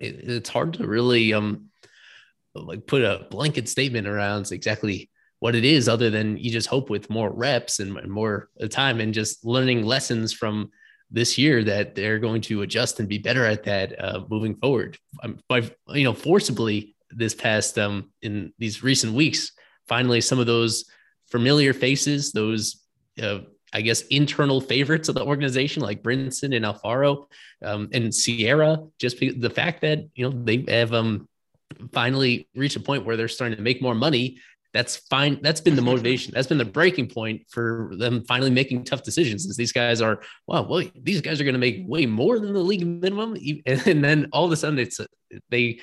[0.00, 1.66] It, it's hard to really um
[2.54, 5.10] like put a blanket statement around exactly
[5.46, 9.14] what it is other than you just hope with more reps and, more time and
[9.14, 10.68] just learning lessons from
[11.08, 14.98] this year that they're going to adjust and be better at that uh, moving forward
[15.22, 15.58] um, by
[15.94, 19.52] you know forcibly this past um in these recent weeks
[19.86, 20.84] finally some of those
[21.30, 22.82] familiar faces those
[23.22, 23.38] uh,
[23.72, 27.26] I guess, internal favorites of the organization, like Brinson and Alfaro
[27.62, 28.78] um, and Sierra.
[28.98, 31.28] Just the fact that you know they have um,
[31.92, 34.38] finally reached a point where they're starting to make more money.
[34.76, 35.40] That's fine.
[35.40, 36.34] That's been the motivation.
[36.34, 39.46] That's been the breaking point for them finally making tough decisions.
[39.46, 42.52] Is these guys are wow, well, these guys are going to make way more than
[42.52, 45.00] the league minimum, and then all of a sudden it's
[45.50, 45.80] they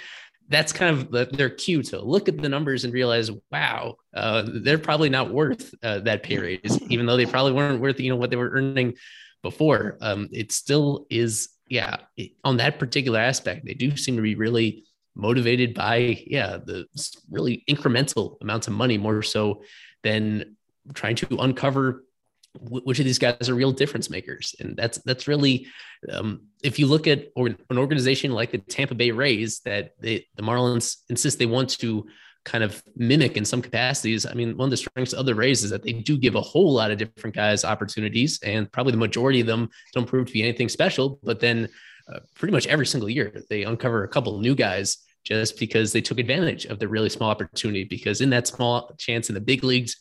[0.48, 4.44] that's kind of the, their cue to look at the numbers and realize, wow, uh,
[4.48, 8.10] they're probably not worth uh, that pay raise, even though they probably weren't worth you
[8.10, 8.94] know what they were earning
[9.42, 9.98] before.
[10.02, 14.36] Um, it still is, yeah, it, on that particular aspect, they do seem to be
[14.36, 16.86] really motivated by yeah the
[17.30, 19.62] really incremental amounts of money more so
[20.04, 20.56] than
[20.94, 22.04] trying to uncover
[22.60, 24.56] which of these guys are real difference makers.
[24.60, 25.68] And that's that's really
[26.12, 30.26] um, if you look at or, an organization like the tampa bay rays that they,
[30.36, 32.06] the marlins insist they want to
[32.46, 35.64] kind of mimic in some capacities i mean one of the strengths of the rays
[35.64, 38.98] is that they do give a whole lot of different guys opportunities and probably the
[38.98, 41.70] majority of them don't prove to be anything special but then
[42.12, 46.02] uh, pretty much every single year they uncover a couple new guys just because they
[46.02, 49.64] took advantage of the really small opportunity because in that small chance in the big
[49.64, 49.98] leagues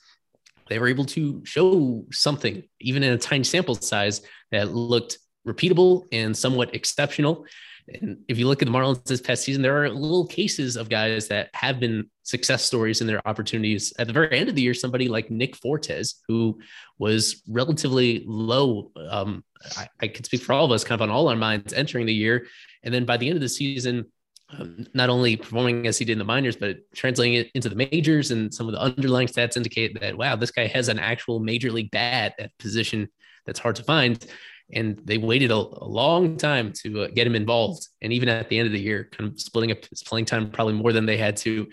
[0.68, 6.04] they were able to show something, even in a tiny sample size, that looked repeatable
[6.12, 7.44] and somewhat exceptional.
[7.88, 10.88] And if you look at the Marlins this past season, there are little cases of
[10.88, 13.92] guys that have been success stories in their opportunities.
[13.98, 16.58] At the very end of the year, somebody like Nick Fortes, who
[16.98, 19.44] was relatively low, um,
[19.76, 22.06] I, I could speak for all of us, kind of on all our minds entering
[22.06, 22.46] the year.
[22.82, 24.06] And then by the end of the season,
[24.50, 27.74] um, not only performing as he did in the minors, but translating it into the
[27.74, 28.30] majors.
[28.30, 31.72] And some of the underlying stats indicate that, wow, this guy has an actual major
[31.72, 33.08] league bat at position
[33.46, 34.24] that's hard to find.
[34.72, 37.88] And they waited a, a long time to uh, get him involved.
[38.00, 40.50] And even at the end of the year, kind of splitting up his playing time
[40.50, 41.68] probably more than they had to.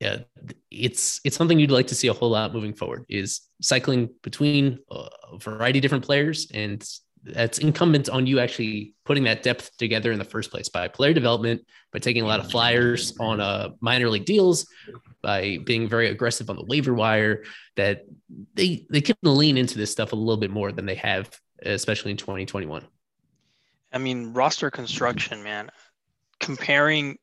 [0.00, 0.18] Yeah,
[0.70, 3.06] it's it's something you'd like to see a whole lot moving forward.
[3.08, 6.86] Is cycling between a variety of different players and
[7.26, 11.12] that's incumbent on you actually putting that depth together in the first place by player
[11.12, 14.66] development, by taking a lot of flyers on uh, minor league deals,
[15.22, 17.42] by being very aggressive on the waiver wire.
[17.76, 18.04] That
[18.54, 21.28] they they can lean into this stuff a little bit more than they have,
[21.62, 22.84] especially in 2021.
[23.92, 25.70] I mean, roster construction, man.
[26.40, 27.18] Comparing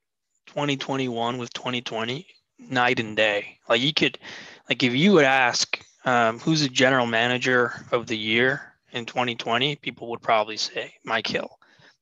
[0.48, 2.26] 2021 with 2020,
[2.70, 3.60] night and day.
[3.70, 4.18] Like you could,
[4.70, 9.76] like if you would ask, um, who's the general manager of the year in 2020,
[9.78, 11.50] people would probably say Mike Hill.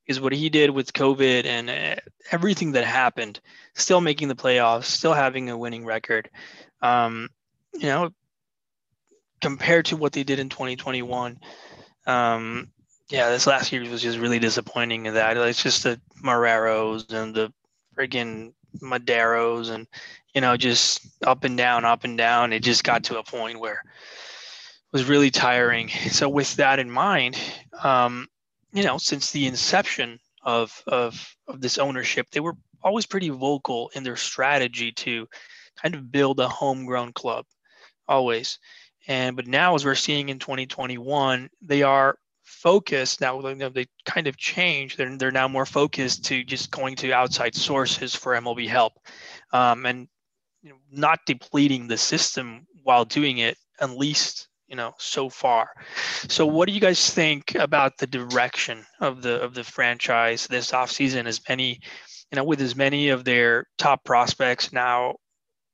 [0.06, 3.39] Because what he did with COVID and uh, everything that happened,
[3.76, 6.30] still making the playoffs, still having a winning record,
[6.82, 7.30] um,
[7.74, 8.10] you know,
[9.41, 11.39] compared to what they did in 2021,
[12.06, 12.70] um,
[13.10, 15.38] yeah, this last year was just really disappointing in that.
[15.38, 17.54] It's just the Marreros and the
[17.98, 19.88] friggin' Maderos and,
[20.34, 22.54] you know, just up and down, up and down.
[22.54, 25.90] It just got to a point where it was really tiring.
[25.90, 27.38] So with that in mind,
[27.84, 28.28] um,
[28.72, 33.92] you know, since the inception of, of of this ownership, they were always pretty vocal
[33.94, 35.28] in their strategy to
[35.82, 37.46] kind of build a homegrown club,
[38.08, 38.58] always.
[39.08, 43.40] And but now, as we're seeing in 2021, they are focused now.
[43.40, 44.98] You know, they kind of changed.
[44.98, 48.94] They're they're now more focused to just going to outside sources for MLB help,
[49.54, 50.08] um, and
[50.62, 55.70] you know, not depleting the system while doing it, at least you know so far
[56.30, 60.72] so what do you guys think about the direction of the of the franchise this
[60.72, 61.78] offseason as many
[62.32, 65.14] you know with as many of their top prospects now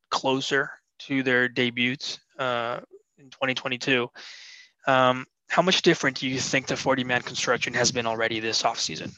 [0.10, 2.80] closer to their debuts uh,
[3.17, 4.10] in 2022
[4.88, 8.63] um, how much different do you think the 40 man construction has been already this
[8.63, 9.13] offseason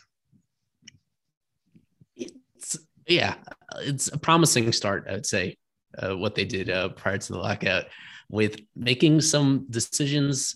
[3.08, 3.36] yeah
[3.80, 5.58] it's a promising start i would say
[5.98, 7.86] uh, what they did uh, prior to the lockout
[8.30, 10.56] with making some decisions.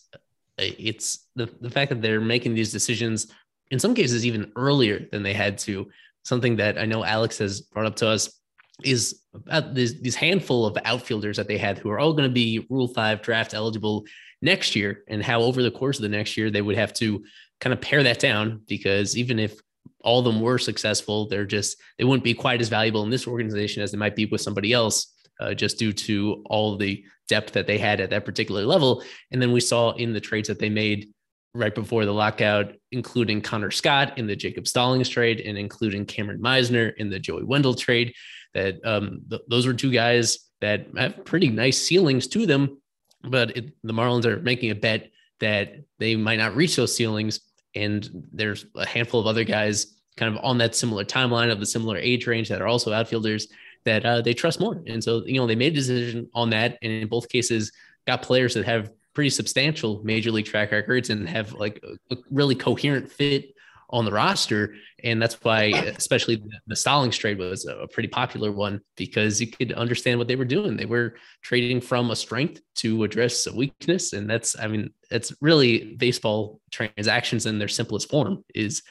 [0.58, 3.28] It's the, the fact that they're making these decisions
[3.72, 5.90] in some cases even earlier than they had to
[6.24, 8.40] something that I know Alex has brought up to us
[8.84, 12.34] is about this, these handful of outfielders that they had who are all going to
[12.34, 14.06] be Rule 5 draft eligible
[14.42, 17.24] next year, and how over the course of the next year they would have to
[17.60, 19.60] kind of pare that down because even if
[20.04, 23.28] all of them were successful, they're just they wouldn't be quite as valuable in this
[23.28, 27.54] organization as they might be with somebody else, uh, just due to all the depth
[27.54, 29.04] that they had at that particular level.
[29.32, 31.10] And then we saw in the trades that they made
[31.56, 36.40] right before the lockout, including Connor Scott in the Jacob Stallings trade and including Kameron
[36.40, 38.14] Misner in the Joey Wendle trade,
[38.54, 42.82] that um, th- those were two guys that have pretty nice ceilings to them.
[43.24, 47.42] But it, the Marlins are making a bet that they might not reach those ceilings
[47.76, 51.66] and there's a handful of other guys kind of on that similar timeline of the
[51.66, 53.48] similar age range that are also outfielders
[53.86, 54.82] that uh, they trust more.
[54.88, 56.78] And so, you know, they made a decision on that.
[56.82, 57.72] And in both cases,
[58.08, 62.18] got players that have pretty substantial major league track records and have like a, a
[62.30, 63.53] really coherent fit
[63.94, 64.74] on the roster.
[65.04, 65.66] And that's why,
[65.98, 70.36] especially the, Stallings trade was a pretty popular one because you could understand what they
[70.36, 70.76] were doing.
[70.76, 74.14] They were trading from a strength to address a weakness.
[74.14, 78.82] And that's, I mean, that's really baseball transactions in their simplest form is,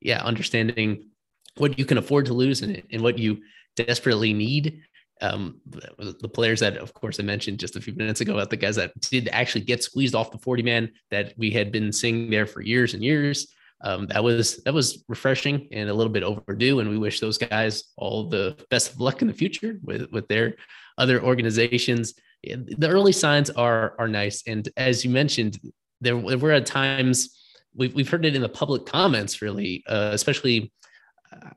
[0.00, 1.08] yeah, understanding
[1.56, 3.38] what you can afford to lose and, and what you
[3.76, 4.82] desperately need
[5.20, 8.50] um, the, the, players that, of course, I mentioned just a few minutes ago about
[8.50, 11.92] the guys that did actually get squeezed off the 40 man that we had been
[11.92, 13.48] seeing there for years and years
[13.80, 16.80] um, that was that was refreshing and a little bit overdue.
[16.80, 20.26] And we wish those guys all the best of luck in the future with with
[20.28, 20.56] their
[20.96, 22.14] other organizations.
[22.42, 25.58] The early signs are are nice, and as you mentioned,
[26.00, 27.38] there, were at times
[27.74, 30.72] we've we've heard it in the public comments, really, uh, especially.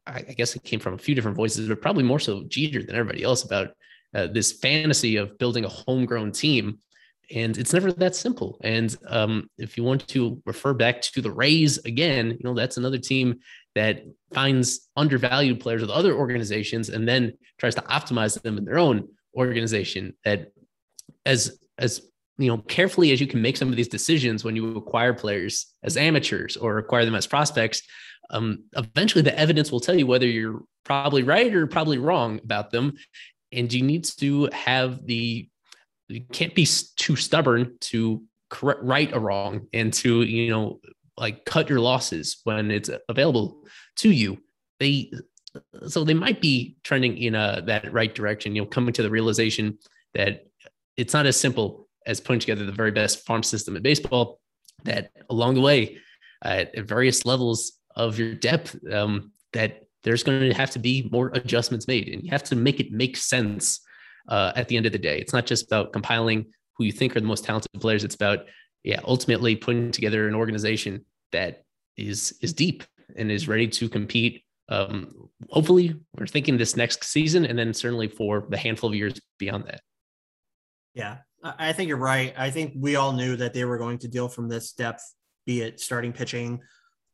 [0.06, 2.94] I guess it came from a few different voices, but probably more so Jeter than
[2.94, 3.70] everybody else about
[4.14, 6.80] uh, this fantasy of building a homegrown team
[7.34, 8.60] and it's never that simple.
[8.64, 12.78] And um, if you want to refer back to the Rays again, you know that's
[12.78, 13.40] another team
[13.76, 18.80] that finds undervalued players with other organizations and then tries to optimize them in their
[18.80, 20.14] own organization.
[20.26, 20.52] That
[21.26, 22.02] as as
[22.38, 25.68] you know carefully as you can make some of these decisions when you acquire players
[25.84, 27.82] as amateurs or acquire them as prospects,
[28.32, 32.72] um, eventually the evidence will tell you whether you're probably right or probably wrong about
[32.72, 32.94] them.
[33.54, 35.50] And you need to have the
[36.12, 40.80] you can't be too stubborn to correct, right a wrong and to you know
[41.18, 43.64] like cut your losses when it's available
[43.98, 44.38] to you.
[44.80, 45.12] They
[45.88, 48.56] so they might be trending in a that right direction.
[48.56, 49.78] You know, coming to the realization
[50.14, 50.46] that
[50.98, 54.40] it's not as simple as putting together the very best farm system in baseball.
[54.84, 55.98] That along the way,
[56.44, 61.08] uh, at various levels of your depth, um, that there's going to have to be
[61.12, 63.82] more adjustments made, and you have to make it make sense
[64.28, 65.20] uh, at the end of the day.
[65.20, 68.04] It's not just about compiling who you think are the most talented players.
[68.04, 68.46] It's about,
[68.84, 71.64] yeah, ultimately putting together an organization that
[71.98, 72.84] is is deep
[73.16, 74.44] and is ready to compete.
[74.70, 79.20] Um, hopefully, we're thinking this next season, and then certainly for the handful of years
[79.38, 79.82] beyond that.
[80.94, 82.34] Yeah, I think you're right.
[82.38, 85.04] I think we all knew that they were going to deal from this depth,
[85.46, 86.60] be it starting pitching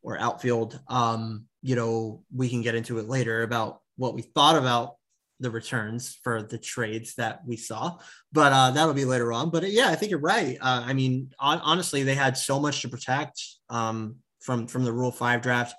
[0.02, 0.80] or outfield.
[0.88, 4.94] Um, you know, we can get into it later about what we thought about
[5.40, 7.98] the returns for the trades that we saw,
[8.32, 9.50] but uh, that'll be later on.
[9.50, 10.56] But yeah, I think you're right.
[10.60, 14.92] Uh, I mean, on, honestly, they had so much to protect um, from from the
[14.92, 15.74] Rule Five draft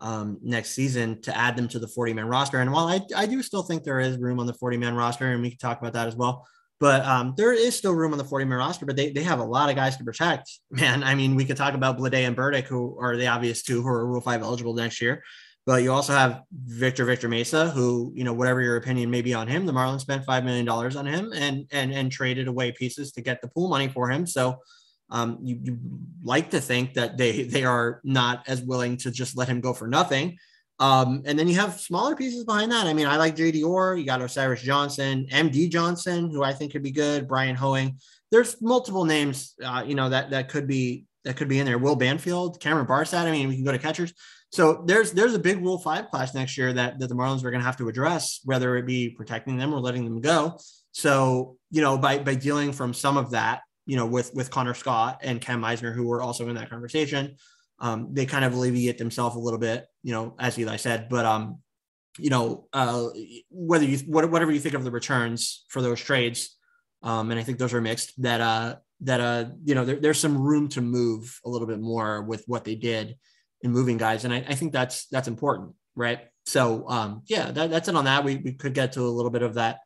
[0.00, 2.60] um, next season to add them to the 40 man roster.
[2.60, 5.30] And while I, I do still think there is room on the 40 man roster,
[5.32, 6.46] and we can talk about that as well.
[6.80, 9.38] But um, there is still room on the 40 man roster, but they, they have
[9.38, 10.50] a lot of guys to protect.
[10.70, 13.80] Man, I mean, we could talk about Bleday and Burdick, who are the obvious two
[13.80, 15.22] who are Rule 5 eligible next year.
[15.66, 19.32] But you also have Victor Victor Mesa, who you know whatever your opinion may be
[19.32, 22.72] on him, the Marlins spent five million dollars on him and and and traded away
[22.72, 24.26] pieces to get the pool money for him.
[24.26, 24.58] So
[25.10, 25.78] um, you, you
[26.22, 29.72] like to think that they they are not as willing to just let him go
[29.72, 30.36] for nothing.
[30.80, 32.86] Um, and then you have smaller pieces behind that.
[32.86, 33.96] I mean, I like JD Orr.
[33.96, 37.28] You got Osiris Johnson, MD Johnson, who I think could be good.
[37.28, 37.98] Bryan Hoeing.
[38.30, 41.78] There's multiple names, uh, you know, that that could be that could be in there.
[41.78, 43.24] Will Banfield, Cameron Barstad.
[43.24, 44.12] I mean, we can go to catchers.
[44.52, 47.50] So there's there's a big Rule Five class next year that, that the Marlins are
[47.50, 50.58] going to have to address, whether it be protecting them or letting them go.
[50.92, 54.74] So you know, by by dealing from some of that, you know, with with Connor
[54.74, 57.36] Scott and Cam Misner, who were also in that conversation,
[57.80, 61.08] um, they kind of alleviate themselves a little bit, you know, as Ely said.
[61.08, 61.58] But um,
[62.18, 63.08] you know, uh,
[63.50, 66.56] whether you whatever you think of the returns for those trades,
[67.02, 68.22] um, and I think those are mixed.
[68.22, 71.80] That uh, that uh, you know, there, there's some room to move a little bit
[71.80, 73.16] more with what they did
[73.62, 74.24] in moving guys.
[74.24, 76.20] And I, I think that's that's important, right?
[76.46, 78.24] So um, yeah, that, that's it on that.
[78.24, 79.80] We, we could get to a little bit of that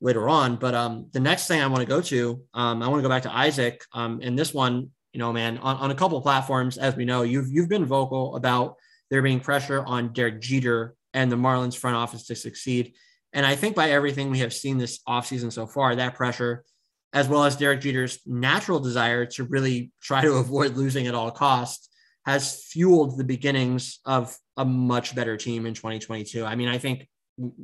[0.00, 0.56] later on.
[0.56, 3.08] But um, the next thing I want to go to, um, I want to go
[3.08, 3.82] back to Isaac.
[3.92, 7.22] Um, and this one, you know, man, on, on a couple platforms, as we know,
[7.22, 8.76] you've you've been vocal about
[9.10, 12.94] there being pressure on Derek Jeter and the Marlins front office to succeed.
[13.32, 16.64] And I think by everything we have seen this offseason so far, that pressure,
[17.12, 21.30] as well as Derek Jeter's natural desire to really try to avoid losing at all
[21.30, 21.88] costs,
[22.26, 26.44] has fueled the beginnings of a much better team in 2022.
[26.44, 27.08] I mean, I think,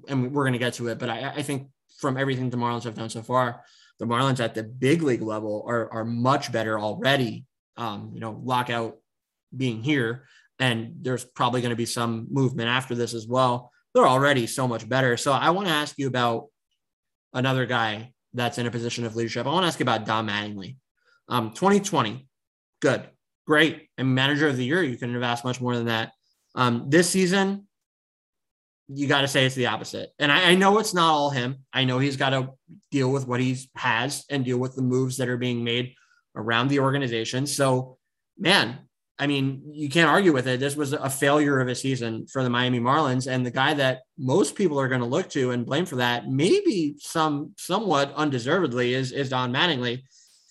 [0.09, 1.69] and we're going to get to it, but I, I think
[1.99, 3.63] from everything the Marlins have done so far,
[3.99, 7.45] the Marlins at the big league level are, are much better already.
[7.77, 8.99] Um, you know, lockout
[9.55, 10.27] being here,
[10.59, 13.73] and there's probably going to be some movement after this as well.
[13.95, 15.17] They're already so much better.
[15.17, 16.47] So I want to ask you about
[17.33, 19.47] another guy that's in a position of leadership.
[19.47, 20.77] I want to ask you about Don Mattingly.
[21.29, 22.29] Um, 2020,
[22.83, 23.09] good,
[23.47, 24.83] great, and manager of the year.
[24.83, 26.13] You couldn't have asked much more than that.
[26.55, 27.67] Um, this season,
[28.89, 30.11] you got to say it's the opposite.
[30.19, 31.65] And I, I, know it's not all him.
[31.73, 32.51] I know he's got to
[32.91, 35.95] deal with what he has and deal with the moves that are being made
[36.37, 37.47] around the organization.
[37.47, 37.97] So,
[38.39, 38.79] man,
[39.19, 40.59] I mean, you can't argue with it.
[40.59, 44.03] This was a failure of a season for the Miami Marlins, and the guy that
[44.19, 48.95] most people are going to look to and blame for that, maybe some somewhat undeservedly,
[48.95, 50.03] is is Don Mattingly.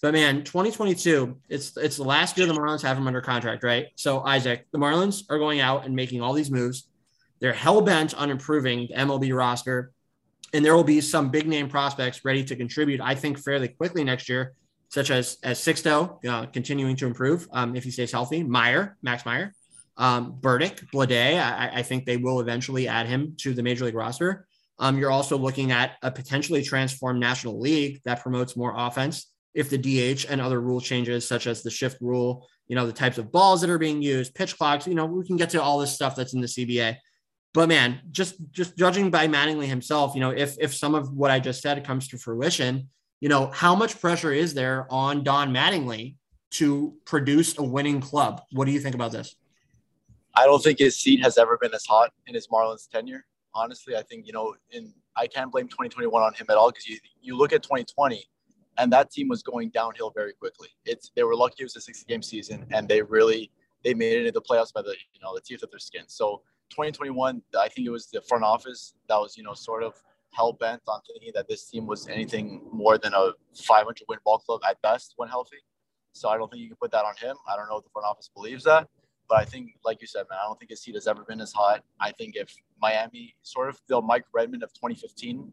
[0.01, 3.87] But man, 2022, it's it's the last year the Marlins have him under contract, right?
[3.95, 6.87] So Isaac, the Marlins are going out and making all these moves.
[7.41, 9.91] They're hell bent on improving the MLB roster,
[10.53, 13.01] and there will be some big name prospects ready to contribute.
[13.01, 14.53] I think fairly quickly next year
[14.93, 18.43] such as as Sixto uh, continuing to improve um, if he stays healthy.
[18.43, 19.51] Meyer, Max Meyer,
[19.97, 21.41] um, Burdick, Bleday.
[21.41, 24.45] I, I, think they will eventually add him to the major league roster.
[24.77, 29.31] Um, you're also looking at a potentially transformed National League that promotes more offense.
[29.55, 32.93] If the DH and other rule changes, such as the shift rule, you know, the
[32.93, 35.61] types of balls that are being used, pitch clocks, you know, we can get to
[35.61, 36.97] all this stuff that's in the CBA.
[37.55, 41.31] But man, just just judging by Mattingly himself, you know, if if some of what
[41.31, 42.89] I just said comes to fruition,
[43.23, 46.17] you know, how much pressure is there on Don Mattingly
[46.51, 48.41] to produce a winning club?
[48.51, 49.37] What do you think about this?
[50.35, 53.25] I don't think his seat has ever been as hot in his Marlins tenure.
[53.55, 56.85] Honestly, I think, you know, in I can't blame 2021 on him at all because
[56.85, 58.25] you, you look at 2020
[58.77, 60.67] and that team was going downhill very quickly.
[60.83, 63.51] It's they were lucky it was a 60 game season and they really
[63.85, 66.03] they made it into the playoffs by the you know the teeth of their skin.
[66.07, 69.93] So 2021, I think it was the front office that was you know sort of
[70.33, 74.39] hell bent on thinking that this team was anything more than a 500 win ball
[74.39, 75.57] club at best when healthy.
[76.13, 77.35] So I don't think you can put that on him.
[77.47, 78.87] I don't know if the front office believes that,
[79.27, 81.41] but I think, like you said, man, I don't think his seat has ever been
[81.41, 81.83] as hot.
[81.99, 85.51] I think if Miami, sort of the Mike Redmond of 2015,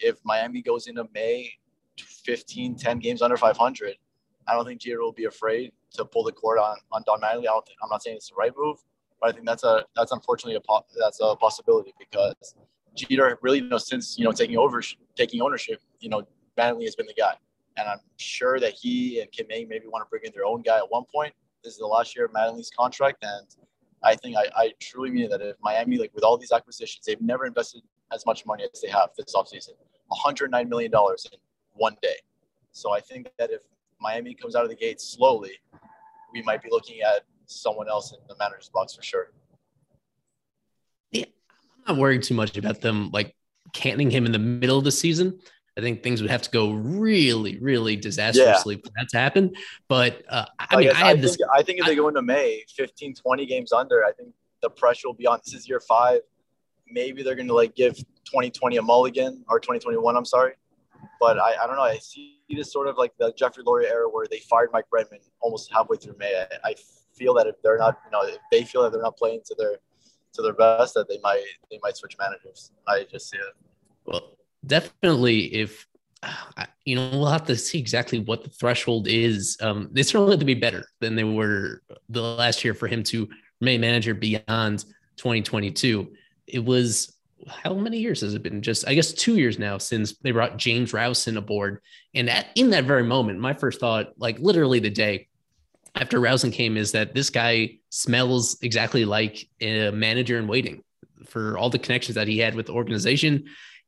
[0.00, 1.50] if Miami goes into May
[1.98, 3.96] 15, 10 games under 500,
[4.46, 7.40] I don't think Jeter will be afraid to pull the cord on on Don Mattingly.
[7.40, 8.78] I don't think, I'm not saying it's the right move,
[9.20, 12.54] but I think that's a that's unfortunately a that's a possibility because
[12.94, 14.82] Jeter really, you know, since you know taking over,
[15.16, 16.26] taking ownership, you know,
[16.58, 17.34] Mattingly has been the guy,
[17.76, 20.62] and I'm sure that he and Kim May maybe want to bring in their own
[20.62, 21.34] guy at one point.
[21.62, 23.46] This is the last year of Mattingly's contract, and
[24.02, 27.20] I think I, I truly mean that if Miami, like with all these acquisitions, they've
[27.20, 27.82] never invested
[28.12, 29.70] as much money as they have this offseason,
[30.08, 31.38] 109 million dollars in
[31.72, 32.16] one day.
[32.72, 33.60] So I think that if
[34.00, 35.52] Miami comes out of the gate slowly,
[36.32, 39.30] we might be looking at someone else in the manager's box for sure
[41.86, 43.34] not worried too much about them like
[43.72, 45.38] canning him in the middle of the season.
[45.76, 48.80] I think things would have to go really, really disastrously yeah.
[48.84, 49.54] for that to happen.
[49.88, 51.36] But uh, I, I mean, I, I had this.
[51.36, 54.28] Think, I think if they go into May 15, 20 games under, I think
[54.62, 55.40] the pressure will be on.
[55.44, 56.20] This is year five.
[56.88, 60.16] Maybe they're going to like give 2020 a mulligan or 2021.
[60.16, 60.52] I'm sorry.
[61.20, 61.82] But I, I don't know.
[61.82, 65.22] I see this sort of like the Jeffrey Loria era where they fired Mike Redmond
[65.40, 66.46] almost halfway through May.
[66.64, 66.74] I, I
[67.14, 69.54] feel that if they're not, you know, if they feel that they're not playing to
[69.58, 69.76] their
[70.34, 72.72] to their best that they might they might switch managers.
[72.86, 73.54] I just see it.
[74.04, 75.86] Well, definitely if
[76.84, 79.56] you know we'll have to see exactly what the threshold is.
[79.60, 83.02] Um, they certainly have to be better than they were the last year for him
[83.04, 83.28] to
[83.60, 84.84] remain manager beyond
[85.16, 86.12] 2022.
[86.46, 87.14] It was
[87.48, 88.62] how many years has it been?
[88.62, 91.80] Just I guess two years now since they brought James Rowson aboard.
[92.14, 95.28] And at, in that very moment, my first thought, like literally the day
[95.94, 100.82] after Rowson came is that this guy smells exactly like a manager in waiting
[101.26, 103.44] for all the connections that he had with the organization.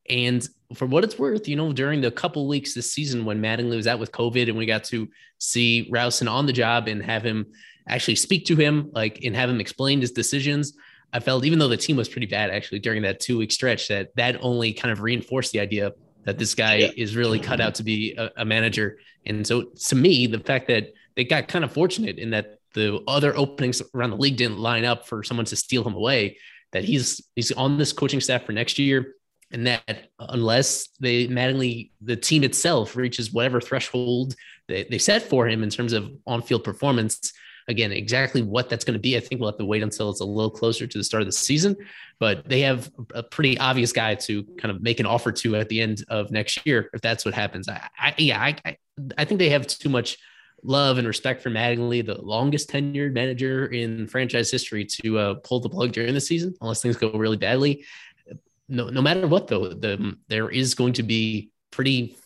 [0.08, 3.76] And for what it's worth, you know, during the couple weeks this season when Mattingly
[3.76, 7.24] was out with COVID and we got to see Rowson on the job and have
[7.24, 7.46] him
[7.88, 10.74] actually speak to him, like, and have him explain his decisions.
[11.12, 13.88] I felt even though the team was pretty bad actually during that two week stretch,
[13.88, 15.92] that that only kind of reinforced the idea
[16.24, 16.90] that this guy yeah.
[16.96, 18.98] is really cut out to be a, a manager.
[19.24, 23.02] And so to me, the fact that they got kind of fortunate in that the
[23.08, 26.38] other openings around the league didn't line up for someone to steal him away.
[26.72, 29.14] That he's he's on this coaching staff for next year,
[29.50, 34.34] and that unless they Mattingly the team itself reaches whatever threshold
[34.68, 37.32] they, they set for him in terms of on-field performance,
[37.68, 40.20] Again, exactly what that's going to be, I think we'll have to wait until it's
[40.20, 41.74] a little closer to the start of the season.
[42.20, 45.68] But they have a pretty obvious guy to kind of make an offer to at
[45.68, 47.68] the end of next year if that's what happens.
[47.68, 48.76] I, I yeah, I,
[49.18, 50.16] I think they have too much
[50.66, 55.60] love and respect for Mattingly, the longest tenured manager in franchise history, to uh, pull
[55.60, 57.84] the plug during the season unless things go really badly.
[58.68, 62.16] No, no matter what, though, the, there is going to be pretty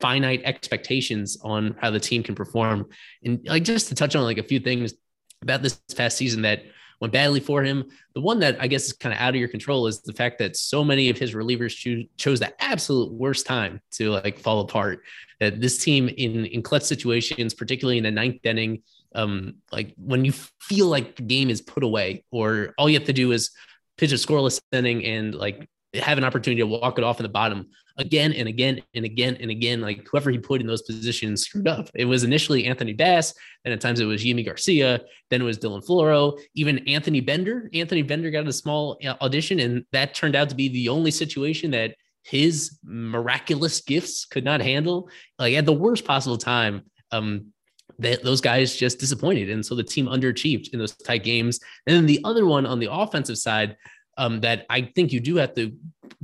[0.00, 2.86] finite expectations on how the team can perform.
[3.22, 4.94] And like just to touch on like a few things
[5.42, 6.64] about this past season that
[7.00, 7.84] went badly for him.
[8.14, 10.38] The one that I guess is kind of out of your control is the fact
[10.38, 14.60] that so many of his relievers cho- chose the absolute worst time to like fall
[14.60, 15.00] apart.
[15.44, 18.82] That this team in in clutch situations, particularly in the ninth inning,
[19.14, 23.06] um, like when you feel like the game is put away, or all you have
[23.06, 23.50] to do is
[23.96, 27.28] pitch a scoreless inning and like have an opportunity to walk it off in the
[27.28, 29.80] bottom again and again and again and again.
[29.80, 31.90] Like whoever he put in those positions screwed up.
[31.94, 33.34] It was initially Anthony Bass,
[33.64, 37.70] then at times it was Yimi Garcia, then it was Dylan Floro, even Anthony Bender.
[37.72, 41.10] Anthony Bender got a small uh, audition, and that turned out to be the only
[41.10, 41.94] situation that
[42.24, 45.08] his miraculous gifts could not handle.
[45.38, 46.82] Like at the worst possible time.
[47.12, 47.52] Um,
[47.98, 49.50] that those guys just disappointed.
[49.50, 51.60] And so the team underachieved in those tight games.
[51.86, 53.76] And then the other one on the offensive side,
[54.16, 55.72] um, that I think you do have to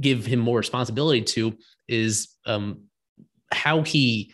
[0.00, 1.56] give him more responsibility to
[1.88, 2.84] is um,
[3.52, 4.32] how he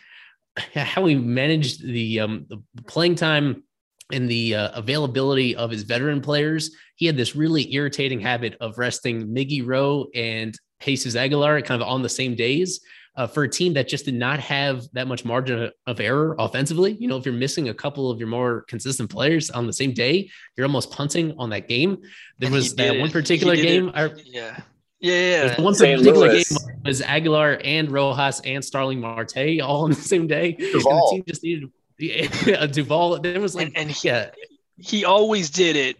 [0.73, 3.63] how he managed the, um, the playing time
[4.11, 6.71] and the uh, availability of his veteran players.
[6.95, 11.87] He had this really irritating habit of resting Miggy Rowe and Jesus Aguilar kind of
[11.87, 12.81] on the same days
[13.17, 16.95] uh, for a team that just did not have that much margin of error offensively.
[16.99, 19.91] You know, if you're missing a couple of your more consistent players on the same
[19.93, 21.97] day, you're almost punting on that game.
[22.37, 23.91] There and was that one particular game.
[23.93, 24.61] I, yeah.
[24.99, 25.61] Yeah, yeah.
[25.61, 25.99] One St.
[25.99, 26.49] particular Louis.
[26.49, 30.53] game was Aguilar and Rojas and Starling Marte all on the same day.
[30.53, 31.11] Duvall.
[31.11, 31.71] the team just needed
[32.59, 33.19] a Duvall.
[33.19, 34.31] There was like, and, and he, yeah.
[34.77, 35.97] he always did it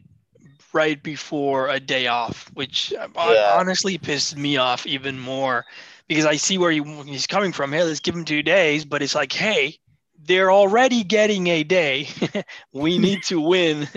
[0.73, 3.55] right before a day off, which yeah.
[3.57, 5.65] honestly pissed me off even more
[6.07, 7.71] because I see where he, he's coming from.
[7.71, 9.77] Hey, let's give him two days, but it's like, hey,
[10.23, 12.09] they're already getting a day.
[12.73, 13.87] we need to win.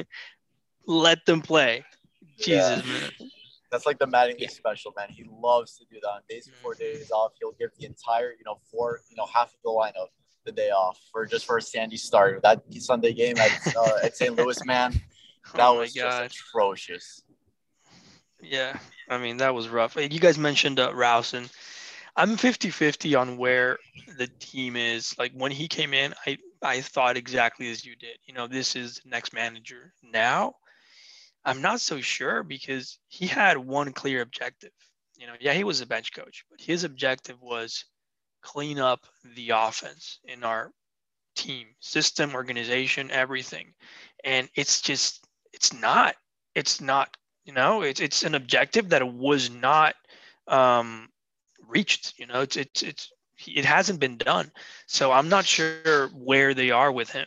[0.87, 1.85] Let them play.
[2.39, 2.93] Jesus, yeah.
[2.93, 3.31] man.
[3.71, 4.49] That's like the Mattingly yeah.
[4.49, 5.09] special, man.
[5.11, 6.09] He loves to do that.
[6.09, 6.99] On days before mm-hmm.
[6.99, 10.09] days off, he'll give the entire, you know, four, you know, half of the lineup
[10.45, 12.43] the day off for just for a Sandy start.
[12.43, 14.35] That Sunday game at, uh, at St.
[14.35, 15.01] Louis, man,
[15.55, 17.23] that oh was just atrocious.
[18.43, 18.79] Yeah,
[19.09, 19.97] I mean that was rough.
[19.97, 21.51] You guys mentioned uh, Rouse, and
[22.17, 23.79] I'm 50-50 on where
[24.19, 25.17] the team is.
[25.19, 28.19] Like when he came in, I I thought exactly as you did.
[28.25, 29.93] You know, this is the next manager.
[30.03, 30.55] Now,
[31.45, 34.73] I'm not so sure because he had one clear objective.
[35.17, 37.85] You know, yeah, he was a bench coach, but his objective was
[38.43, 40.73] clean up the offense in our
[41.37, 43.73] team, system, organization, everything.
[44.25, 45.27] And it's just
[45.61, 46.17] it's not
[46.55, 49.95] it's not, you know, it's it's an objective that was not
[50.49, 51.09] um
[51.69, 52.19] reached.
[52.19, 53.13] You know, it's it's it's
[53.47, 54.51] it hasn't been done.
[54.87, 57.27] So I'm not sure where they are with him.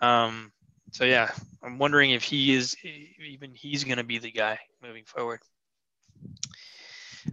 [0.00, 0.52] Um,
[0.92, 1.30] so yeah,
[1.64, 2.76] I'm wondering if he is
[3.18, 5.40] even he's going to be the guy moving forward.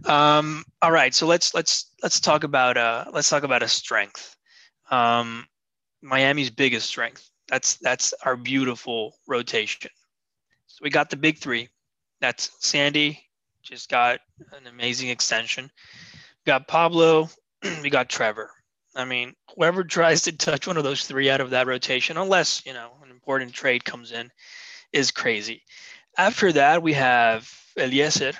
[0.04, 4.36] Um, all right, so let's let's let's talk about uh let's talk about a strength.
[4.90, 5.46] Um,
[6.02, 7.30] Miami's biggest strength.
[7.48, 9.90] That's that's our beautiful rotation.
[10.82, 11.68] We got the big three.
[12.20, 13.20] That's Sandy,
[13.62, 14.20] just got
[14.52, 15.70] an amazing extension
[16.14, 17.30] We got Pablo,
[17.82, 18.50] we got Trevor.
[18.94, 22.66] I mean, whoever tries to touch one of those three out of that rotation, unless,
[22.66, 24.30] you know, an important trade comes in,
[24.92, 25.62] is crazy.
[26.18, 28.34] After that, we have Elieser,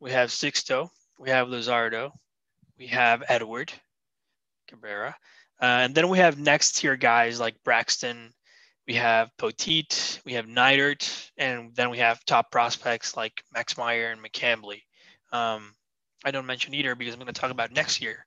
[0.00, 0.88] we have Sixto,
[1.18, 2.12] we have Luzardo,
[2.78, 3.72] we have Edward
[4.68, 5.14] Cabrera.
[5.60, 8.32] Uh, and then we have next tier guys like Braxton,
[8.86, 14.10] we have Poteet, we have Neidert, and then we have top prospects like Max Meyer
[14.12, 14.82] and McCambley.
[15.32, 15.74] Um,
[16.24, 18.24] I don't mention either because I'm going to talk about next year.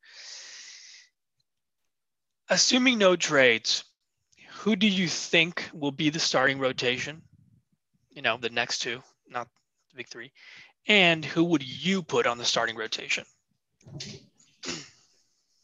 [2.50, 3.84] Assuming no trades,
[4.52, 7.22] who do you think will be the starting rotation?
[8.12, 9.48] You know, the next two, not
[9.92, 10.32] the big three.
[10.88, 13.24] And who would you put on the starting rotation?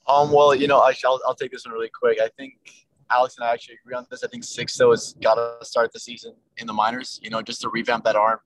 [0.08, 2.20] Um, well, you know, I'll, I'll take this one really quick.
[2.22, 4.24] I think Alex and I actually agree on this.
[4.24, 7.62] I think Sixto has got to start the season in the minors, you know, just
[7.62, 8.40] to revamp that arm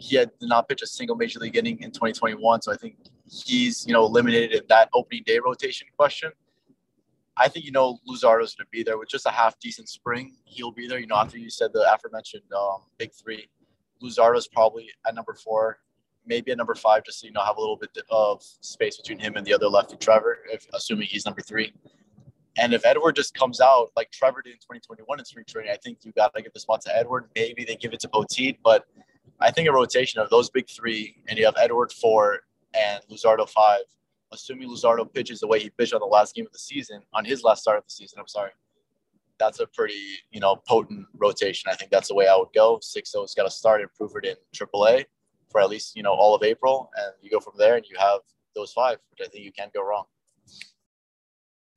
[0.00, 2.62] he had not pitch a single major league inning in 2021.
[2.62, 2.96] So I think
[3.30, 6.32] he's, you know, eliminated in that opening day rotation question.
[7.36, 10.36] I think, you know, Luzardo's going to be there with just a half decent spring.
[10.44, 13.48] He'll be there, you know, after you said the aforementioned um, big three.
[14.02, 15.78] Luzardo's probably at number four,
[16.26, 19.18] maybe at number five, just so, you know, have a little bit of space between
[19.18, 21.72] him and the other lefty, Trevor, if assuming he's number three.
[22.60, 25.78] And if Edward just comes out like Trevor did in 2021 in spring training, I
[25.82, 27.30] think you got to give the spot to Edward.
[27.34, 28.84] Maybe they give it to Poteet, but
[29.40, 32.40] I think a rotation of those big three, and you have Edward four
[32.74, 33.80] and Luzardo five,
[34.30, 37.24] assuming Luzardo pitches the way he pitched on the last game of the season, on
[37.24, 38.50] his last start of the season, I'm sorry.
[39.38, 41.70] That's a pretty, you know, potent rotation.
[41.72, 42.78] I think that's the way I would go.
[42.82, 45.06] Six has got to start and prove it in AAA
[45.48, 46.90] for at least, you know, all of April.
[46.94, 48.20] And you go from there and you have
[48.54, 50.04] those five, which I think you can't go wrong.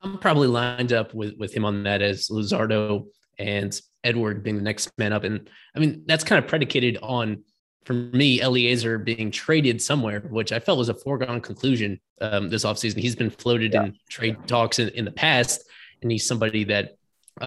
[0.04, 3.06] I'm probably lined up with, with him on that as Luzardo
[3.40, 5.24] and Edward being the next man up.
[5.24, 7.44] And I mean, that's kind of predicated on
[7.86, 12.64] for me, Elieser being traded somewhere, which I felt was a foregone conclusion um, this
[12.64, 12.98] offseason.
[12.98, 13.86] He's been floated yeah.
[13.86, 15.64] in trade talks in, in the past,
[16.02, 16.96] and he's somebody that,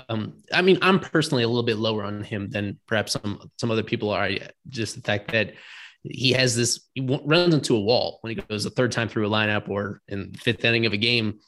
[0.09, 3.71] um, I mean, I'm personally a little bit lower on him than perhaps some some
[3.71, 4.31] other people are.
[4.69, 5.55] Just the fact that
[6.03, 9.27] he has this, he runs into a wall when he goes the third time through
[9.27, 11.39] a lineup or in the fifth inning of a game,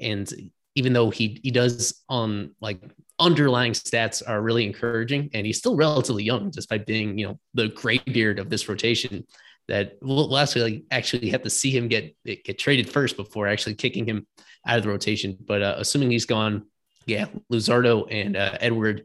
[0.00, 0.30] and
[0.74, 2.80] even though he he does on like
[3.18, 7.68] underlying stats are really encouraging, and he's still relatively young, despite being you know the
[7.68, 9.26] graybeard of this rotation.
[9.68, 14.04] That we'll, actually actually have to see him get get traded first before actually kicking
[14.04, 14.26] him
[14.66, 15.36] out of the rotation.
[15.46, 16.66] But uh, assuming he's gone,
[17.06, 19.04] yeah, Luzardo and uh, Edward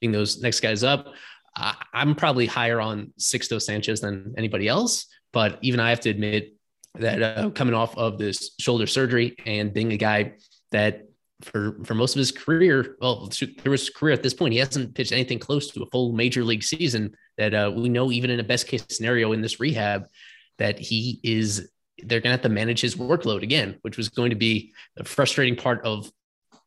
[0.00, 1.14] being those next guys up,
[1.56, 5.06] I, am probably higher on Sixto Sanchez than anybody else.
[5.32, 6.54] But even I have to admit
[6.96, 10.34] that uh, coming off of this shoulder surgery and being a guy
[10.70, 11.04] that
[11.40, 14.94] for for most of his career, well, through his career at this point, he hasn't
[14.94, 17.14] pitched anything close to a full major league season.
[17.38, 20.06] That uh, we know, even in a best case scenario in this rehab,
[20.58, 21.68] that he is
[22.04, 25.04] they're going to have to manage his workload again, which was going to be the
[25.04, 26.10] frustrating part of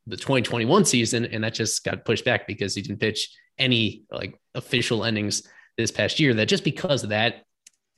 [0.07, 4.39] the 2021 season, and that just got pushed back because he didn't pitch any like
[4.53, 5.43] official endings
[5.77, 6.33] this past year.
[6.33, 7.43] That just because of that,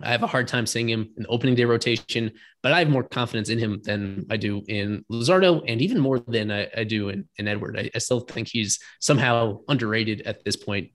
[0.02, 2.32] I have a hard time seeing him in the opening day rotation,
[2.62, 6.20] but I have more confidence in him than I do in Luzardo and even more
[6.20, 7.80] than I, I do in, in Edward.
[7.80, 10.92] I, I, still think he's somehow underrated at this point,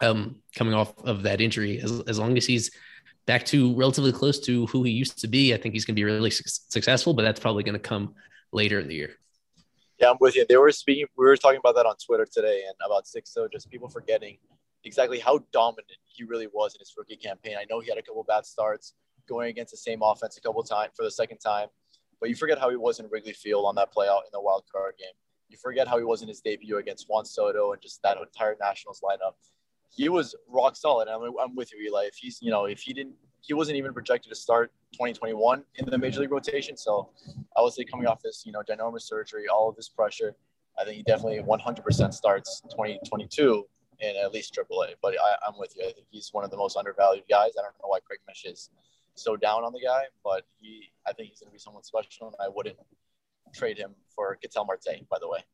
[0.00, 1.80] um, coming off of that injury.
[1.80, 2.70] As, as long as he's
[3.26, 6.00] back to relatively close to who he used to be, I think he's going to
[6.00, 8.14] be really su- successful, but that's probably going to come
[8.52, 9.10] later in the year.
[9.98, 10.46] Yeah, I'm with you.
[10.48, 13.68] They were speaking, we were talking about that on Twitter today and about Sixto, just
[13.68, 14.38] people forgetting
[14.84, 17.56] exactly how dominant he really was in his rookie campaign.
[17.58, 18.94] I know he had a couple bad starts
[19.28, 21.68] going against the same offense a couple times for the second time,
[22.20, 24.64] but you forget how he was in Wrigley Field on that playout in the wild
[24.72, 25.12] card game.
[25.48, 28.56] You forget how he was in his debut against Juan Soto and just that entire
[28.60, 29.32] Nationals lineup.
[29.90, 31.08] He was rock solid.
[31.08, 32.04] I'm, I'm with you, Ely.
[32.04, 35.86] If he's, you know, if he didn't, he wasn't even projected to start 2021 in
[35.86, 36.76] the major league rotation.
[36.76, 37.10] So
[37.56, 40.34] I would say coming off this, you know, ginormous surgery, all of this pressure,
[40.78, 43.64] I think he definitely 100% starts 2022
[44.00, 44.94] in at least AAA.
[45.02, 45.84] But I, am with you.
[45.84, 47.52] I think he's one of the most undervalued guys.
[47.58, 48.70] I don't know why Craig Mish is
[49.14, 52.28] so down on the guy, but he, I think he's going to be someone special,
[52.28, 52.76] and I wouldn't
[53.54, 55.08] trade him for Ketel Marte.
[55.10, 55.44] By the way.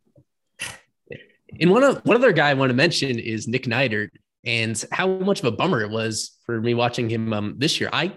[1.60, 4.10] And one of one other guy I want to mention is Nick Neidert,
[4.44, 7.90] and how much of a bummer it was for me watching him um, this year.
[7.92, 8.12] I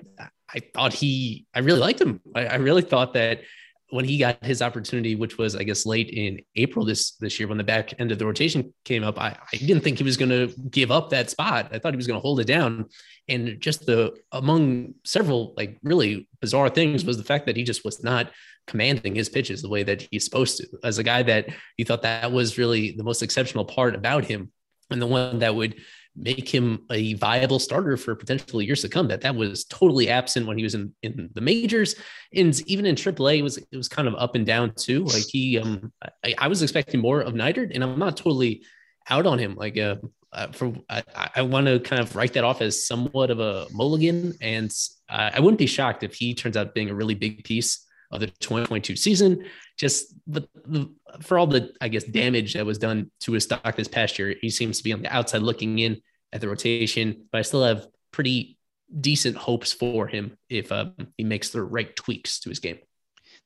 [0.53, 2.21] I thought he, I really liked him.
[2.35, 3.41] I, I really thought that
[3.89, 7.47] when he got his opportunity, which was I guess late in April this this year
[7.47, 10.17] when the back end of the rotation came up, I, I didn't think he was
[10.17, 11.69] going to give up that spot.
[11.71, 12.85] I thought he was going to hold it down.
[13.29, 17.85] And just the among several like really bizarre things was the fact that he just
[17.85, 18.31] was not
[18.67, 20.67] commanding his pitches the way that he's supposed to.
[20.83, 24.51] As a guy that you thought that was really the most exceptional part about him,
[24.89, 25.75] and the one that would
[26.17, 29.07] make him a viable starter for potentially years to come.
[29.07, 31.95] That that was totally absent when he was in, in the majors,
[32.33, 35.03] and even in AAA, it was it was kind of up and down too.
[35.05, 35.91] Like he, um,
[36.23, 38.63] I, I was expecting more of Neidert, and I'm not totally
[39.09, 39.55] out on him.
[39.55, 39.95] Like, uh,
[40.33, 41.03] uh for I,
[41.35, 44.73] I want to kind of write that off as somewhat of a mulligan, and
[45.09, 48.19] I, I wouldn't be shocked if he turns out being a really big piece of
[48.19, 49.45] the 2022 season.
[49.77, 50.89] Just the, the,
[51.21, 54.35] for all the, I guess, damage that was done to his stock this past year,
[54.41, 56.01] he seems to be on the outside looking in
[56.33, 58.57] at the rotation, but I still have pretty
[59.01, 62.79] decent hopes for him if um, he makes the right tweaks to his game.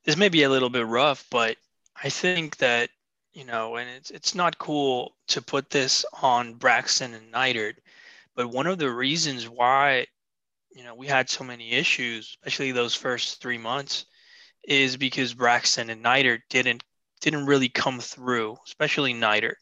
[0.04, 1.56] This may be a little bit rough, but
[2.02, 2.90] I think that
[3.32, 7.76] you know, and it's it's not cool to put this on Braxton and Neidert,
[8.36, 10.06] but one of the reasons why
[10.70, 14.04] you know we had so many issues, especially those first three months,
[14.64, 16.82] is because Braxton and Neidert didn't
[17.20, 19.54] didn't really come through, especially Neidert.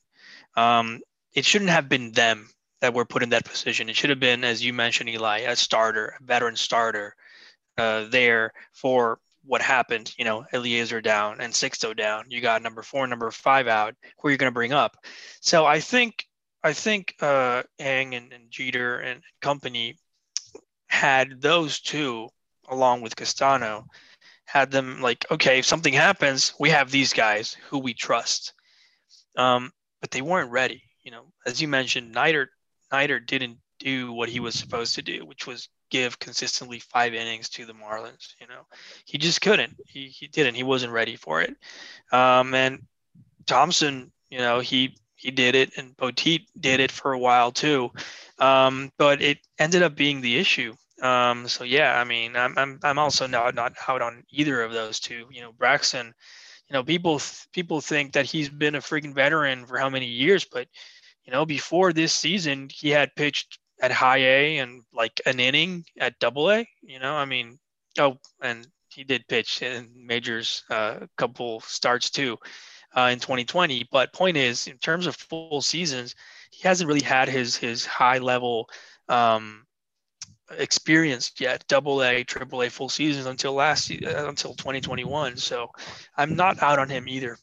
[0.57, 1.01] Um,
[1.35, 2.49] it shouldn't have been them
[2.81, 3.89] that were put in that position.
[3.89, 7.15] It should have been, as you mentioned, Ely, a starter, a veteran starter
[7.77, 10.13] uh, there for what happened.
[10.19, 12.25] You know, Elieser down and Sixto down.
[12.29, 13.95] You got number four, number five out.
[14.19, 14.97] Who are you going to bring up?
[15.41, 16.25] So I think
[16.63, 19.97] I think uh, Ng and, and Jeter and company
[20.89, 22.29] had those two
[22.69, 23.87] along with Castano
[24.51, 28.53] had them like, okay, if something happens, we have these guys who we trust.
[29.37, 30.83] Um, but they weren't ready.
[31.05, 32.49] You know, as you mentioned, Neidert
[32.93, 37.49] Neidert didn't do what he was supposed to do, which was give consistently five innings
[37.51, 38.35] to the Marlins.
[38.41, 38.67] You know,
[39.05, 39.77] he just couldn't.
[39.87, 40.57] He, he didn't.
[40.57, 41.55] He wasn't ready for it.
[42.13, 42.83] Um, and
[43.47, 47.93] Thompson, you know, he he did it, and Poteet did it for a while too.
[48.39, 50.75] Um, but it ended up being the issue.
[51.01, 54.73] Um, so yeah, I mean, I'm I'm I'm also not not out on either of
[54.73, 55.27] those two.
[55.31, 56.15] You know, Braxton.
[56.69, 57.21] You know, people
[57.53, 60.69] people think that he's been a freaking veteran for how many years, but
[61.25, 65.85] you know, before this season, he had pitched at high A and like an inning
[65.99, 66.69] at double A.
[66.83, 67.59] You know, I mean,
[67.99, 72.39] oh, and he did pitch in majors a uh, couple starts too
[72.97, 73.89] uh, in 2020.
[73.91, 76.15] But point is, in terms of full seasons,
[76.51, 78.69] he hasn't really had his his high level
[79.09, 79.67] um,
[80.51, 85.37] experience yet, double A, triple A full seasons until last uh, until 2021.
[85.37, 85.71] So
[86.17, 87.39] I'm not out on him either.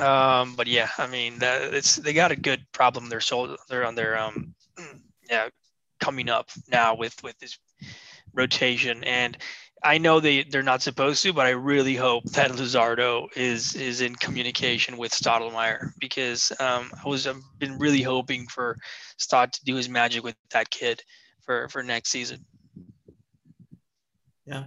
[0.00, 3.08] Um, but yeah, I mean, that, it's they got a good problem.
[3.08, 4.54] They're so they're on their um,
[5.30, 5.48] yeah,
[6.00, 7.58] coming up now with with this
[8.34, 9.38] rotation and
[9.82, 14.00] I know they they're not supposed to, but I really hope that Luzardo is is
[14.00, 18.78] in communication with Stottlemyre because um, I was I've been really hoping for
[19.18, 21.02] Stott to do his magic with that kid
[21.46, 22.44] for for next season.
[24.44, 24.64] Yeah,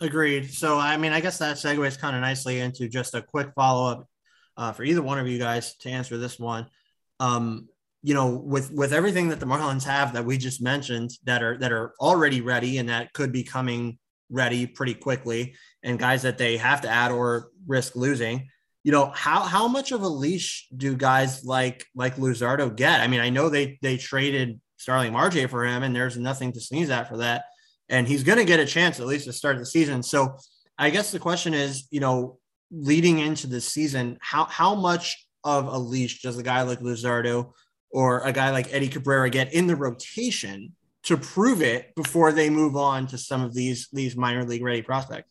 [0.00, 0.52] agreed.
[0.52, 3.90] So I mean, I guess that segues kind of nicely into just a quick follow
[3.90, 4.08] up
[4.56, 6.66] uh, for either one of you guys to answer this one.
[7.18, 7.68] Um,
[8.02, 11.56] you know, with with everything that the Marlins have that we just mentioned that are
[11.58, 13.98] that are already ready and that could be coming
[14.28, 18.48] ready pretty quickly, and guys that they have to add or risk losing.
[18.84, 23.00] You know, how how much of a leash do guys like like Luzardo get?
[23.00, 26.60] I mean, I know they they traded Starling Marte for him, and there's nothing to
[26.60, 27.46] sneeze at for that.
[27.88, 30.00] And he's going to get a chance at least to start the season.
[30.00, 30.36] So
[30.78, 32.38] I guess the question is, you know,
[32.70, 37.50] leading into the season, how how much of a leash does a guy like Luzardo
[37.90, 42.48] or a guy like Eddie Cabrera get in the rotation to prove it before they
[42.48, 45.28] move on to some of these these minor league ready prospects?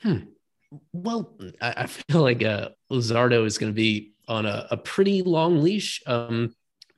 [0.00, 0.20] Hmm.
[0.94, 5.22] Well, I, I, feel like uh, Luzardo is going to be on a, a, pretty
[5.22, 6.54] long leash, um,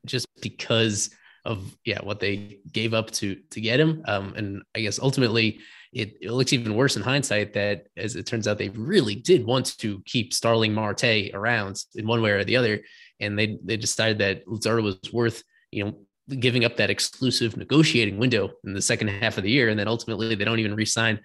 [0.06, 1.10] just because
[1.44, 5.60] of yeah what they gave up to to get him, um, and I guess ultimately
[5.92, 9.44] it, it, looks even worse in hindsight that as it turns out they really did
[9.44, 12.80] want to keep Starling Marte around in one way or the other,
[13.20, 15.94] and they they decided that Luzardo was worth you know
[16.38, 19.88] giving up that exclusive negotiating window in the second half of the year, and then
[19.88, 21.18] ultimately they don't even re-sign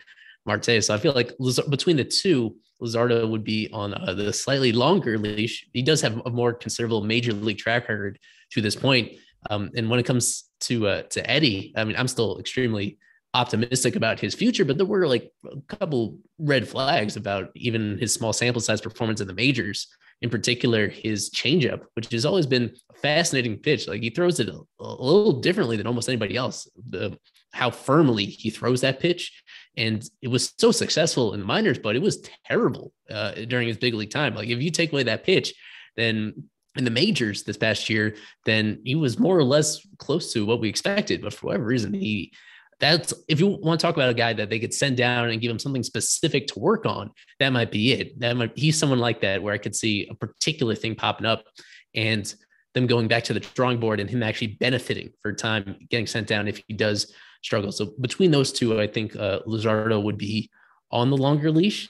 [0.46, 0.84] Marte.
[0.84, 1.34] So I feel like
[1.70, 5.66] between the two, Luzardo would be on uh, the slightly longer leash.
[5.74, 8.20] He does have a more considerable major league track record
[8.56, 9.12] to this point.
[9.50, 12.98] Um, and when it comes to uh, to Eddie, I mean, I'm still extremely
[13.34, 18.14] optimistic about his future, but there were like a couple red flags about even his
[18.14, 19.88] small sample size performance in the majors.
[20.22, 23.88] In particular, his changeup, which has always been a fascinating pitch.
[23.88, 26.68] Like he throws it a, a little differently than almost anybody else.
[26.90, 27.20] The
[27.52, 29.44] how firmly he throws that pitch,
[29.76, 33.78] and it was so successful in the minors, but it was terrible uh, during his
[33.78, 34.34] big league time.
[34.34, 35.54] Like if you take away that pitch,
[35.98, 38.16] then in the majors this past year,
[38.46, 41.22] then he was more or less close to what we expected.
[41.22, 42.34] But for whatever reason, he
[42.80, 45.40] that's if you want to talk about a guy that they could send down and
[45.40, 48.20] give him something specific to work on, that might be it.
[48.20, 51.46] That might he's someone like that where I could see a particular thing popping up
[51.94, 52.34] and
[52.74, 56.28] them going back to the drawing board and him actually benefiting for time getting sent
[56.28, 57.72] down if he does struggle.
[57.72, 60.50] So between those two, I think uh, Luzardo would be
[60.92, 61.90] on the longer leash.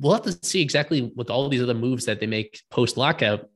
[0.00, 3.48] We'll have to see exactly with all these other moves that they make post lockout,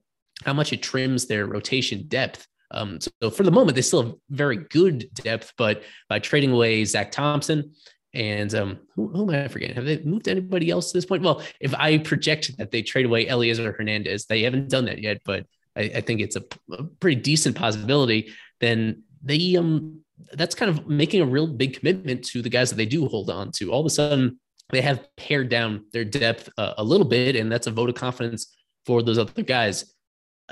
[0.45, 4.15] how much it trims their rotation depth um, so for the moment, they still have
[4.31, 7.73] very good depth, but by trading away Zach Thompson
[8.15, 9.77] and um, who, who am I forgetting?
[9.77, 11.23] Have they moved anybody else to this point?
[11.23, 15.23] Well, if I project that they trade away Elieser Hernandez, they haven't done that yet,
[15.25, 18.33] but I, I think it's a, a, pretty decent possibility.
[18.61, 20.01] Then they um
[20.35, 23.31] that's kind of making a real big commitment to the guys that they do hold
[23.31, 23.73] on to.
[23.73, 24.39] All of a sudden,
[24.71, 27.95] they have pared down their depth uh, a little bit, and that's a vote of
[27.97, 28.55] confidence
[28.87, 29.92] for those other guys.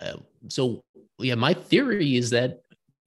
[0.00, 0.16] Uh,
[0.48, 0.82] so
[1.18, 2.60] yeah, my theory is that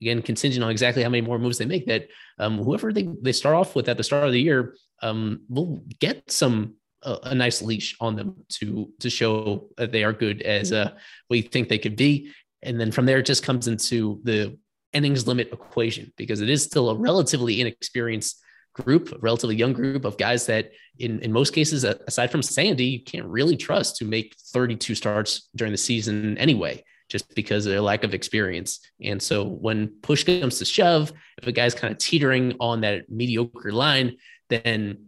[0.04, 3.32] again, contingent on exactly how many more moves they make, that um, whoever they, they
[3.32, 7.34] start off with at the start of the year um, will get some uh, a
[7.34, 10.92] nice leash on them to to show that they are good as uh,
[11.30, 12.30] we think they could be,
[12.62, 14.56] and then from there it just comes into the
[14.92, 18.40] innings limit equation because it is still a relatively inexperienced
[18.74, 22.84] group, a relatively young group of guys that, in in most cases, aside from Sandy,
[22.84, 27.70] you can't really trust to make 32 starts during the season anyway just because of
[27.70, 28.80] their lack of experience.
[29.02, 33.10] And so when push comes to shove, if a guy's kind of teetering on that
[33.10, 34.16] mediocre line,
[34.48, 35.06] then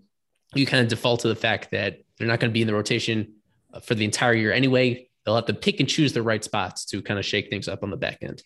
[0.54, 2.74] you kind of default to the fact that they're not going to be in the
[2.74, 3.34] rotation
[3.72, 5.08] uh, for the entire year anyway.
[5.24, 7.82] They'll have to pick and choose the right spots to kind of shake things up
[7.82, 8.42] on the back end.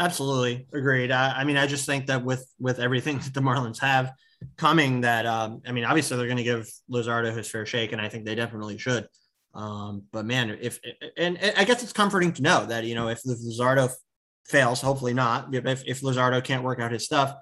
[0.00, 1.10] Absolutely agreed.
[1.10, 4.12] I, I mean, I just think that with with everything that the Marlins have
[4.56, 8.00] coming, that um, I mean, obviously they're going to give Luzardo his fair shake, and
[8.00, 9.06] I think they definitely should.
[9.54, 10.80] Um, but man, if
[11.18, 13.92] and, and, I guess it's comforting to know that you know if Luzardo
[14.46, 15.54] fails, hopefully not.
[15.54, 17.34] If if Luzardo can't work out his stuff,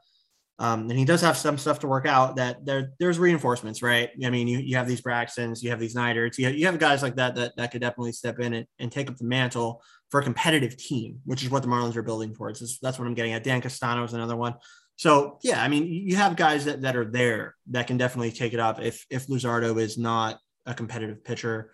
[0.59, 2.37] um, and he does have some stuff to work out.
[2.37, 4.11] That there there's reinforcements, right?
[4.25, 6.79] I mean, you, you have these Braxtons, you have these Neiderts, you have, you have
[6.79, 9.83] guys like that that that could definitely step in and, and take up the mantle
[10.11, 12.61] for a competitive team, which is what the Marlins are building towards.
[12.61, 13.45] That's, that's what I'm getting at.
[13.45, 14.55] Dan Castano is another one.
[14.97, 18.53] So yeah, I mean, you have guys that, that are there that can definitely take
[18.53, 21.71] it up if if Luzardo is not a competitive pitcher.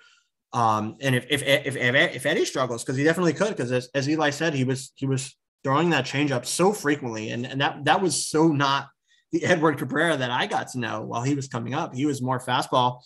[0.53, 3.89] Um, and if if if if, if Eddie struggles, because he definitely could, because as,
[3.95, 7.85] as Ely said, he was he was throwing that changeup so frequently, and and that
[7.87, 8.89] that was so not
[9.33, 11.95] the Edward Cabrera that I got to know while he was coming up.
[11.95, 13.01] He was more fastball,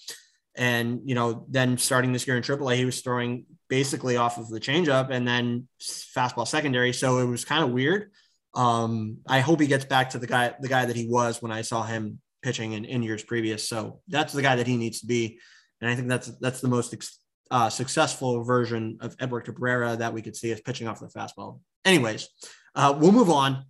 [0.54, 4.48] and you know, then starting this year in AAA, he was throwing basically off of
[4.48, 6.92] the changeup and then fastball secondary.
[6.92, 8.11] So it was kind of weird.
[8.54, 11.52] Um, I hope he gets back to the guy the guy that he was when
[11.52, 13.68] I saw him pitching in, in years previous.
[13.68, 15.38] So that's the guy that he needs to be,
[15.80, 16.92] and I think that's that's the most
[17.51, 21.61] uh, successful version of Edward Cabrera that we could see as pitching off the fastball.
[21.84, 22.28] Anyways,
[22.74, 23.64] uh, we'll move on.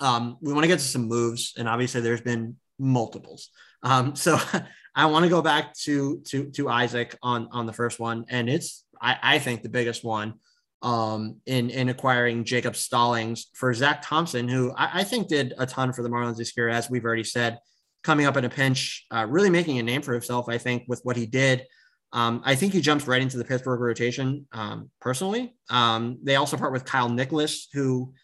[0.00, 3.50] Um, we want to get to some moves, and obviously there's been multiples.
[3.82, 4.38] Um, so
[4.94, 8.48] I want to go back to to to Isaac on on the first one, and
[8.48, 10.34] it's I, I think the biggest one
[10.82, 15.66] um, in in acquiring Jacob Stallings for Zach Thompson, who I, I, think did a
[15.66, 17.58] ton for the Marlins this year, as we've already said,
[18.04, 20.48] coming up in a pinch, uh, really making a name for himself.
[20.48, 21.66] I think with what he did.
[22.12, 25.54] Um, I think he jumps right into the Pittsburgh rotation um, personally.
[25.70, 28.14] Um, they also part with Kyle Nicolas, who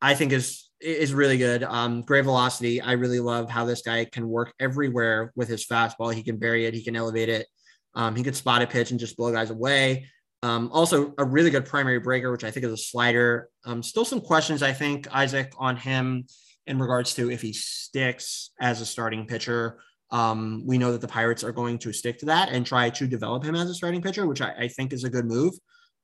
[0.00, 1.62] I think is is really good.
[1.62, 2.80] Um, great velocity.
[2.80, 6.12] I really love how this guy can work everywhere with his fastball.
[6.12, 6.74] He can bury it.
[6.74, 7.46] He can elevate it.
[7.94, 10.08] Um, he could spot a pitch and just blow guys away.
[10.42, 13.48] Um, also, a really good primary breaker, which I think is a slider.
[13.82, 16.24] Still some questions, I think, Isaac, on him
[16.66, 19.78] in regards to if he sticks as a starting pitcher.
[20.12, 23.06] Um, we know that the Pirates are going to stick to that and try to
[23.06, 25.54] develop him as a starting pitcher, which I, I think is a good move.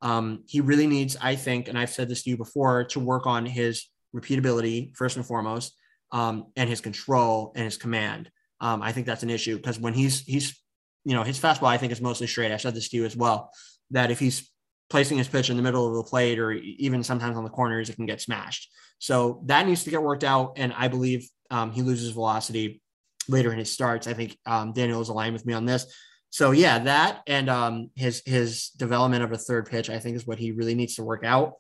[0.01, 3.27] Um, he really needs, I think, and I've said this to you before, to work
[3.27, 5.77] on his repeatability first and foremost,
[6.11, 8.31] um, and his control and his command.
[8.61, 10.61] Um, I think that's an issue because when he's he's
[11.05, 12.51] you know his fastball, I think is mostly straight.
[12.51, 13.53] I said this to you as well
[13.91, 14.51] that if he's
[14.91, 17.91] placing his pitch in the middle of the plate or even sometimes on the corners,
[17.91, 18.71] it can get smashed.
[18.99, 20.55] So that needs to get worked out.
[20.57, 22.81] And I believe um, he loses velocity
[23.29, 24.07] later in his starts.
[24.07, 25.87] I think um, Daniel is aligned with me on this.
[26.31, 30.27] So yeah, that and um, his his development of a third pitch, I think, is
[30.27, 31.55] what he really needs to work out.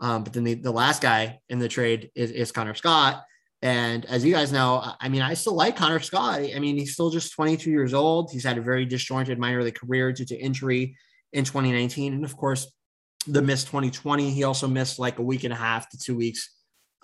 [0.00, 3.24] Um, but then the, the last guy in the trade is, is Connor Scott.
[3.62, 6.40] And as you guys know, I mean, I still like Connor Scott.
[6.40, 8.30] I mean, he's still just 22 years old.
[8.30, 10.96] He's had a very disjointed minor league career due to injury
[11.32, 12.12] in 2019.
[12.12, 12.70] And of course,
[13.26, 14.30] the missed 2020.
[14.30, 16.50] He also missed like a week and a half to two weeks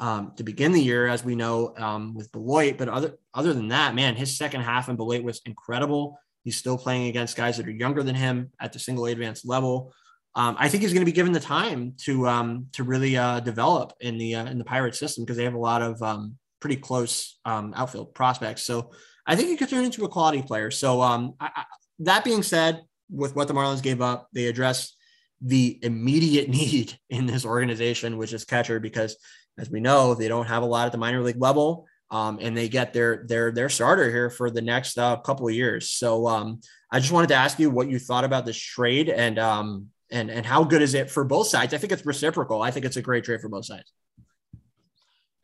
[0.01, 2.77] um, to begin the year, as we know um, with Beloit.
[2.79, 6.19] But other other than that, man, his second half in Beloit was incredible.
[6.43, 9.93] He's still playing against guys that are younger than him at the single advanced level.
[10.35, 13.41] Um, I think he's going to be given the time to um, to really uh,
[13.41, 16.37] develop in the uh, in the Pirate system because they have a lot of um,
[16.61, 18.63] pretty close um, outfield prospects.
[18.63, 18.93] So
[19.27, 20.71] I think he could turn into a quality player.
[20.71, 21.65] So I, I,
[22.01, 24.95] that being said, with what the Marlins gave up, they address
[25.41, 29.17] the immediate need in this organization, which is catcher, because
[29.59, 31.87] as we know, they don't have a lot at the minor league level.
[32.13, 35.55] Um, and they get their their their starter here for the next uh, couple of
[35.55, 35.93] years.
[35.93, 39.39] So um, I just wanted to ask you what you thought about this trade and
[39.39, 41.73] um, and and how good is it for both sides?
[41.73, 42.63] I think it's reciprocal.
[42.63, 43.93] I think it's a great trade for both sides.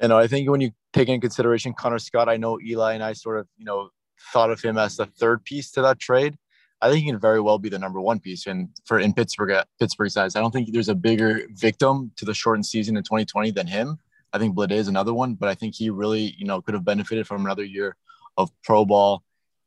[0.00, 3.12] And I think when you take in consideration Connor Scott, I know Ely and I
[3.12, 3.90] sort of you know
[4.32, 6.36] thought of him as the third piece to that trade.
[6.82, 9.50] I think he can very well be the number one piece in for in Pittsburgh
[9.50, 10.36] uh, Pittsburgh size.
[10.36, 13.98] I don't think there's a bigger victim to the shortened season in 2020 than him.
[14.32, 16.84] I think Bleday is another one, but I think he really, you know, could have
[16.84, 17.96] benefited from another year
[18.36, 19.22] of pro ball.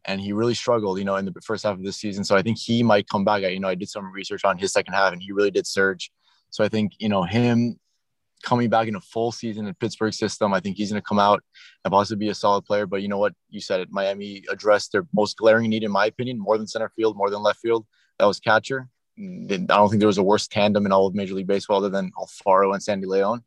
[0.06, 2.24] And he really struggled, you know, in the first half of the season.
[2.24, 3.44] So I think he might come back.
[3.44, 5.68] I, you know, I did some research on his second half and he really did
[5.68, 6.12] surge.
[6.52, 7.80] So I think, you know, him
[8.44, 10.54] coming back in a full season in Pittsburgh system.
[10.54, 11.44] I think he's going to come out
[11.84, 12.86] and possibly be a solid player.
[12.86, 13.34] But you know what?
[13.50, 13.90] You said it.
[13.92, 17.42] Miami addressed their most glaring need, in my opinion, more than center field, more than
[17.42, 17.86] left field.
[18.18, 18.90] That was catcher.
[19.18, 21.90] I don't think there was a worse tandem in all of Major League Baseball other
[21.90, 23.44] than Alfaro and Sandy Leon.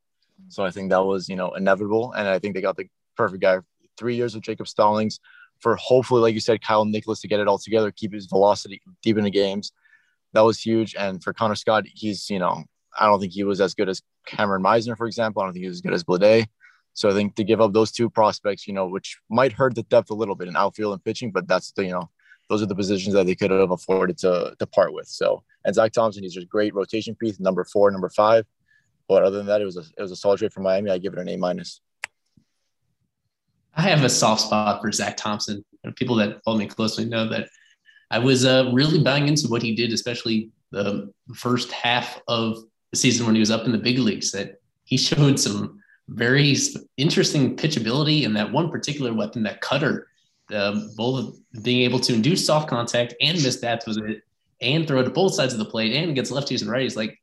[0.48, 2.12] So I think that was, you know, inevitable.
[2.12, 2.86] And I think they got the
[3.16, 3.58] perfect guy.
[3.96, 5.20] Three years of Jacob Stallings
[5.60, 8.82] for hopefully, like you said, Kyle Nicolas to get it all together, keep his velocity
[9.02, 9.72] deep in the games.
[10.32, 10.94] That was huge.
[10.98, 12.64] And for Connor Scott, he's, you know,
[12.98, 15.42] I don't think he was as good as Kameron Misner, for example.
[15.42, 16.46] I don't think he was as good as Bleday.
[16.94, 19.82] So I think to give up those two prospects, you know, which might hurt the
[19.84, 22.10] depth a little bit in outfield and pitching, but that's the, you know,
[22.50, 25.08] those are the positions that they could have afforded to to part with.
[25.08, 28.44] So, and Zach Thompson, he's just great rotation piece, number four, number five.
[29.08, 30.90] But other than that, it was a it was a solid trade for Miami.
[30.90, 31.80] I give it an A minus.
[33.74, 35.64] I have a soft spot for Zach Thompson.
[35.96, 37.48] People that follow me closely know that
[38.10, 42.58] I was uh, really buying into what he did, especially the first half of
[42.92, 44.30] the season when he was up in the big leagues.
[44.30, 46.56] That he showed some very
[46.96, 50.08] interesting pitchability and that one particular weapon, that cutter,
[50.54, 54.22] um, both being able to induce soft contact and miss bats with it,
[54.60, 56.96] and throw to both sides of the plate and against lefties and righties.
[56.96, 57.18] Like,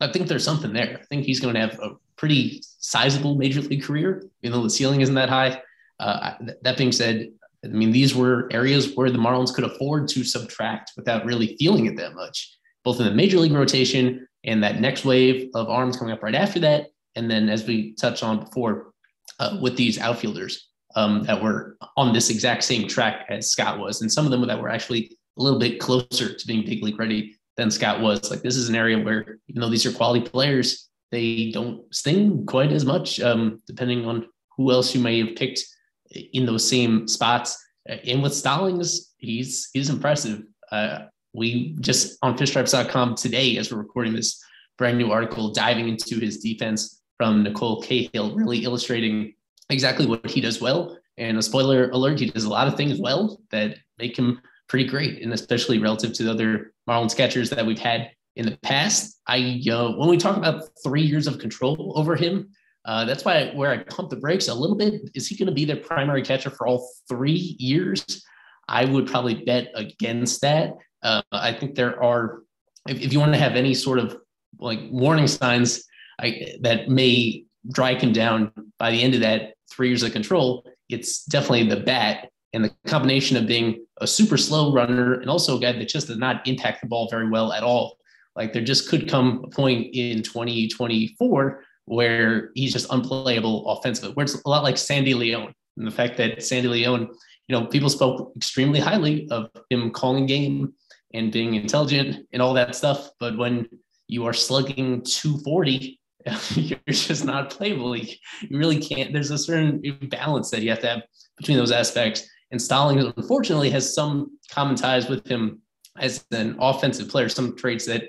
[0.00, 0.98] I think there's something there.
[1.00, 4.70] I think he's going to have a pretty sizable major league career, even though the
[4.70, 5.60] ceiling isn't that high.
[5.98, 7.30] Uh, that being said,
[7.64, 11.86] I mean, these were areas where the Marlins could afford to subtract without really feeling
[11.86, 15.96] it that much, both in the major league rotation and that next wave of arms
[15.96, 16.86] coming up right after that.
[17.16, 18.92] And then, as we touched on before,
[19.40, 24.02] uh, with these outfielders um, that were on this exact same track as Scott was,
[24.02, 26.98] and some of them that were actually a little bit closer to being big league
[26.98, 28.30] ready than Scott was.
[28.30, 32.46] Like, this is an area where, even though these are quality players, they don't sting
[32.46, 34.26] quite as much, um, depending on
[34.56, 35.62] who else you may have picked
[36.10, 37.56] in those same spots.
[37.86, 40.42] And with Stallings, he's he's impressive.
[40.70, 44.42] Uh, we just on fishstripes.com today, as we're recording this
[44.76, 49.34] brand new article, diving into his defense from Nicole Cahill, really illustrating
[49.70, 50.96] exactly what he does well.
[51.16, 54.88] And a spoiler alert, he does a lot of things well that make him pretty
[54.88, 59.20] great, and especially relative to the other Marlins catchers that we've had in the past.
[59.26, 62.50] I uh, when we talk about three years of control over him,
[62.84, 65.10] uh, that's why where I pump the brakes a little bit.
[65.14, 68.24] Is he going to be their primary catcher for all three years?
[68.68, 70.74] I would probably bet against that.
[71.02, 72.42] Uh, I think there are,
[72.88, 74.16] if, if, you want to have any sort of
[74.58, 75.84] like warning signs
[76.20, 80.64] I, that may drag him down by the end of that three years of control,
[80.88, 85.56] it's definitely the bat and the combination of being a super slow runner and also
[85.56, 87.98] a guy that just does not impact the ball very well at all.
[88.34, 94.24] Like there just could come a point in 2024 where he's just unplayable offensively, where
[94.24, 95.52] it's a lot like Sandy León.
[95.76, 97.08] And the fact that Sandy León,
[97.48, 100.74] you know, people spoke extremely highly of him calling game
[101.14, 103.10] and being intelligent and all that stuff.
[103.18, 103.68] But when
[104.06, 106.00] you are slugging 240,
[106.54, 107.96] you're just not playable.
[107.96, 108.06] You
[108.50, 109.12] really can't.
[109.12, 111.02] There's a certain balance that you have to have
[111.36, 112.28] between those aspects.
[112.50, 115.60] And Stallings, unfortunately, has some common ties with him
[115.98, 118.04] as an offensive player, some traits that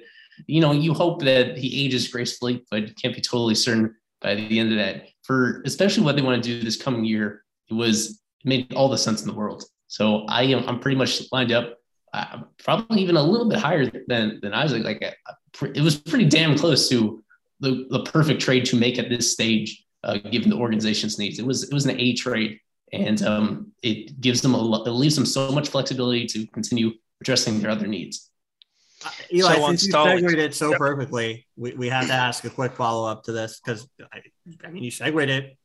[0.47, 4.59] you know, you hope that he ages gracefully, but can't be totally certain by the
[4.59, 5.07] end of that.
[5.23, 8.89] For especially what they want to do this coming year, it was it made all
[8.89, 9.63] the sense in the world.
[9.87, 11.77] So I am I'm pretty much lined up,
[12.13, 14.83] uh, probably even a little bit higher than than Isaac.
[14.83, 17.23] Like uh, it was pretty damn close to
[17.59, 21.39] the, the perfect trade to make at this stage, uh, given the organization's needs.
[21.39, 22.59] It was it was an A trade,
[22.93, 26.91] and um, it gives them a it leaves them so much flexibility to continue
[27.21, 28.29] addressing their other needs.
[29.05, 30.77] Uh, Ely, so since you segued it so yep.
[30.77, 34.21] perfectly, we, we have to ask a quick follow up to this because I,
[34.65, 35.57] I, mean you segued it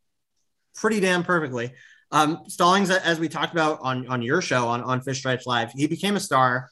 [0.75, 1.73] pretty damn perfectly.
[2.11, 5.73] Um, Stallings, as we talked about on on your show on on Fish Stripes Live,
[5.73, 6.71] he became a star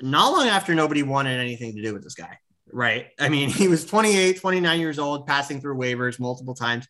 [0.00, 2.38] not long after nobody wanted anything to do with this guy.
[2.72, 3.08] Right?
[3.20, 6.88] I mean, he was 28, 29 years old, passing through waivers multiple times.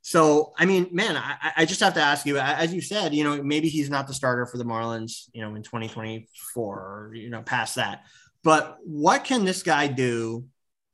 [0.00, 3.24] So, I mean, man, I, I just have to ask you, as you said, you
[3.24, 7.28] know, maybe he's not the starter for the Marlins, you know, in 2024 or, you
[7.28, 8.04] know, past that.
[8.44, 10.44] But what can this guy do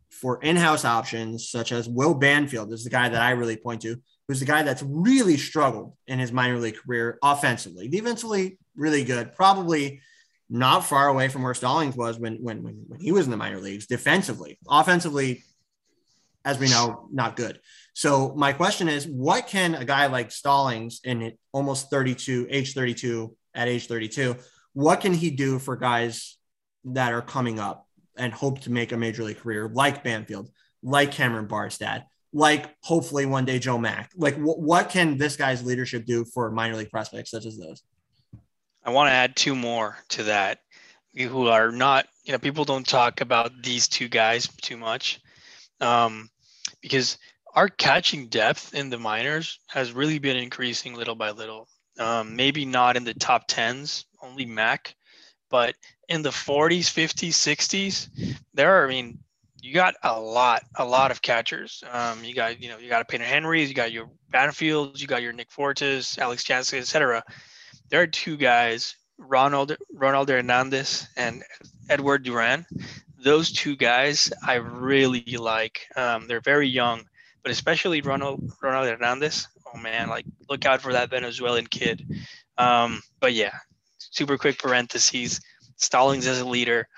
[0.08, 4.00] for in-house options, such as Will Banfield is the guy that I really point to,
[4.28, 9.34] who's the guy that's really struggled in his minor league career offensively, defensively, really good,
[9.34, 10.00] probably
[10.48, 13.36] not far away from where Stallings was when, when, when, when he was in the
[13.36, 15.42] minor leagues defensively, offensively,
[16.44, 17.60] as we know, not good.
[17.94, 23.34] So my question is, what can a guy like Stallings in almost 32, age 32,
[23.54, 24.36] at age 32,
[24.72, 26.38] what can he do for guys
[26.84, 30.50] that are coming up and hope to make a major league career, like Banfield,
[30.82, 34.10] like Cameron Barstad, like hopefully one day Joe Mack.
[34.16, 37.82] Like, what can this guy's leadership do for minor league prospects such as those?
[38.84, 40.58] I want to add two more to that
[41.14, 45.20] who are not, you know, people don't talk about these two guys too much
[45.80, 46.30] um,
[46.80, 47.18] because
[47.54, 51.68] our catching depth in the minors has really been increasing little by little.
[51.98, 54.94] Um, maybe not in the top tens, only Mack,
[55.50, 55.74] but
[56.08, 59.18] in the 40s, 50s, 60s, there are, I mean,
[59.62, 61.84] you got a lot, a lot of catchers.
[61.90, 65.06] Um, you got, you know, you got a Painter Henrys, you got your Banfields, you
[65.06, 67.22] got your Nick Fortes, Alex Jansen, etc.
[67.88, 71.44] There are two guys, Ronald Ronald Hernandez and
[71.88, 72.66] Edward Duran.
[73.22, 75.86] Those two guys I really like.
[75.96, 77.04] Um, they're very young,
[77.44, 79.46] but especially Ronald Ronald Hernandez.
[79.72, 82.04] Oh man, like look out for that Venezuelan kid.
[82.58, 83.54] Um, but yeah,
[83.98, 85.40] super quick parentheses.
[85.76, 86.88] Stallings as a leader.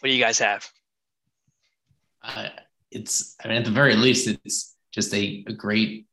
[0.00, 0.68] What do you guys have?
[2.22, 2.48] Uh,
[2.90, 6.06] it's, I mean, at the very least, it's just a, a great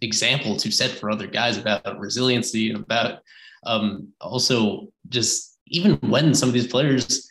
[0.00, 3.20] example to set for other guys about resiliency and about
[3.66, 7.30] um, also just even when some of these players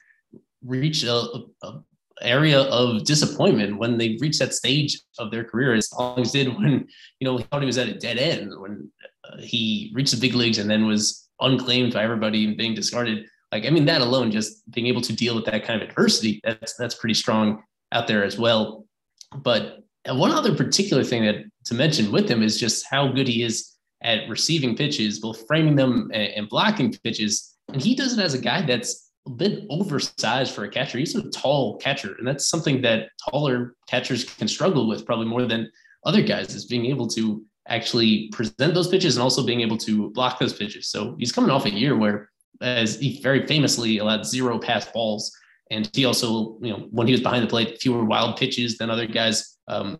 [0.65, 1.25] reach a,
[1.63, 1.79] a,
[2.21, 6.87] area of disappointment when they reach that stage of their career as Stallings did when
[7.19, 8.89] you know he thought he was at a dead end when
[9.25, 13.25] uh, he reached the big leagues and then was unclaimed by everybody and being discarded.
[13.51, 16.39] Like i mean that alone just being able to deal with that kind of adversity
[16.43, 17.61] that's that's pretty strong
[17.93, 18.85] out there as well
[19.37, 21.35] but one other particular thing that
[21.65, 23.71] to mention with him is just how good he is
[24.01, 28.39] at receiving pitches both framing them and, blocking pitches and he does it as a
[28.39, 30.97] guy that's a bit oversized for a catcher.
[30.97, 35.45] He's a tall catcher, and that's something that taller catchers can struggle with probably more
[35.45, 35.71] than
[36.05, 40.09] other guys is being able to actually present those pitches and also being able to
[40.11, 40.89] block those pitches.
[40.89, 42.29] So he's coming off a year where,
[42.61, 45.31] as he very famously allowed zero pass balls,
[45.73, 48.91] and he also, you know, when he was behind the plate, fewer wild pitches than
[48.91, 49.99] other guys um,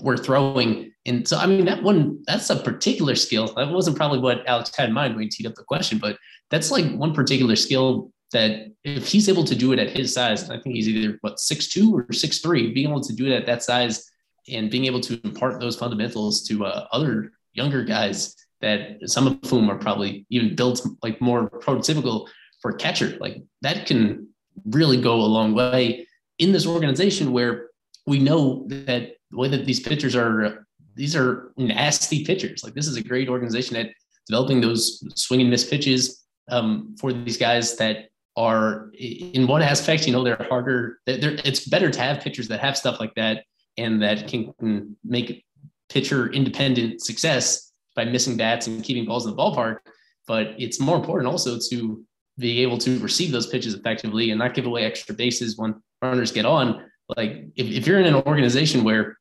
[0.00, 0.90] were throwing.
[1.04, 3.52] And so, I mean, that one, that's a particular skill.
[3.54, 6.16] That wasn't probably what Alex had in mind when he teed up the question, but
[6.50, 10.48] that's like one particular skill that if he's able to do it at his size,
[10.48, 13.36] I think he's either what six two or six three, being able to do it
[13.36, 14.10] at that size
[14.48, 19.50] and being able to impart those fundamentals to uh, other younger guys that some of
[19.50, 22.26] whom are probably even built like more prototypical
[22.62, 24.31] for catcher, like that can
[24.64, 26.06] really go a long way
[26.38, 27.68] in this organization where
[28.06, 32.62] we know that the way that these pitchers are, these are nasty pitchers.
[32.64, 33.90] Like this is a great organization at
[34.26, 40.06] developing those swing and miss pitches um, for these guys that are in one aspect,
[40.06, 40.98] you know, they're harder.
[41.06, 43.44] They're, it's better to have pitchers that have stuff like that
[43.78, 45.44] and that can make
[45.88, 49.78] pitcher independent success by missing bats and keeping balls in the ballpark.
[50.26, 52.04] But it's more important also to
[52.38, 56.32] be able to receive those pitches effectively and not give away extra bases when runners
[56.32, 56.84] get on.
[57.16, 59.18] Like if, if you're in an organization where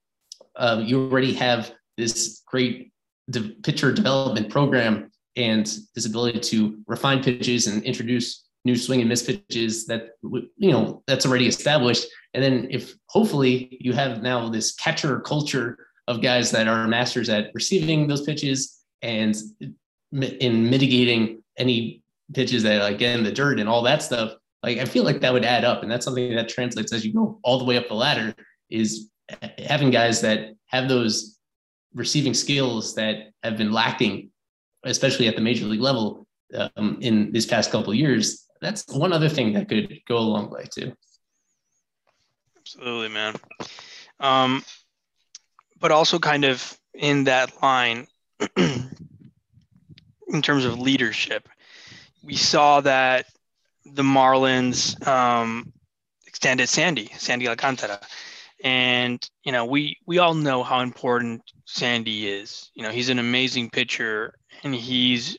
[0.56, 2.92] um, you already have this great
[3.30, 9.10] de- pitcher development program and this ability to refine pitches and introduce new swing and
[9.10, 10.12] miss pitches that
[10.58, 15.78] you know that's already established and then if hopefully you have now this catcher culture
[16.08, 19.36] of guys that are masters at receiving those pitches and
[20.12, 22.01] in mitigating any
[22.34, 25.34] pitches that like in the dirt and all that stuff like i feel like that
[25.34, 27.88] would add up and that's something that translates as you go all the way up
[27.88, 28.34] the ladder
[28.70, 29.10] is
[29.58, 31.40] having guys that have those
[31.94, 34.30] receiving skills that have been lacking
[34.84, 36.26] especially at the major league level
[36.78, 40.50] um, in this past couple years that's one other thing that could go a long
[40.50, 40.94] way too.
[42.60, 43.36] Absolutely, man.
[44.20, 44.64] Um,
[45.80, 48.08] but also kind of in that line,
[48.56, 48.92] in
[50.44, 51.50] terms of leadership,
[52.24, 53.26] we saw that
[53.86, 55.72] the Marlins um,
[56.28, 58.00] extended Sandy, Sandy Alcantara,
[58.64, 62.70] and you know we we all know how important Sandy is.
[62.76, 65.38] You know he's an amazing pitcher, and he's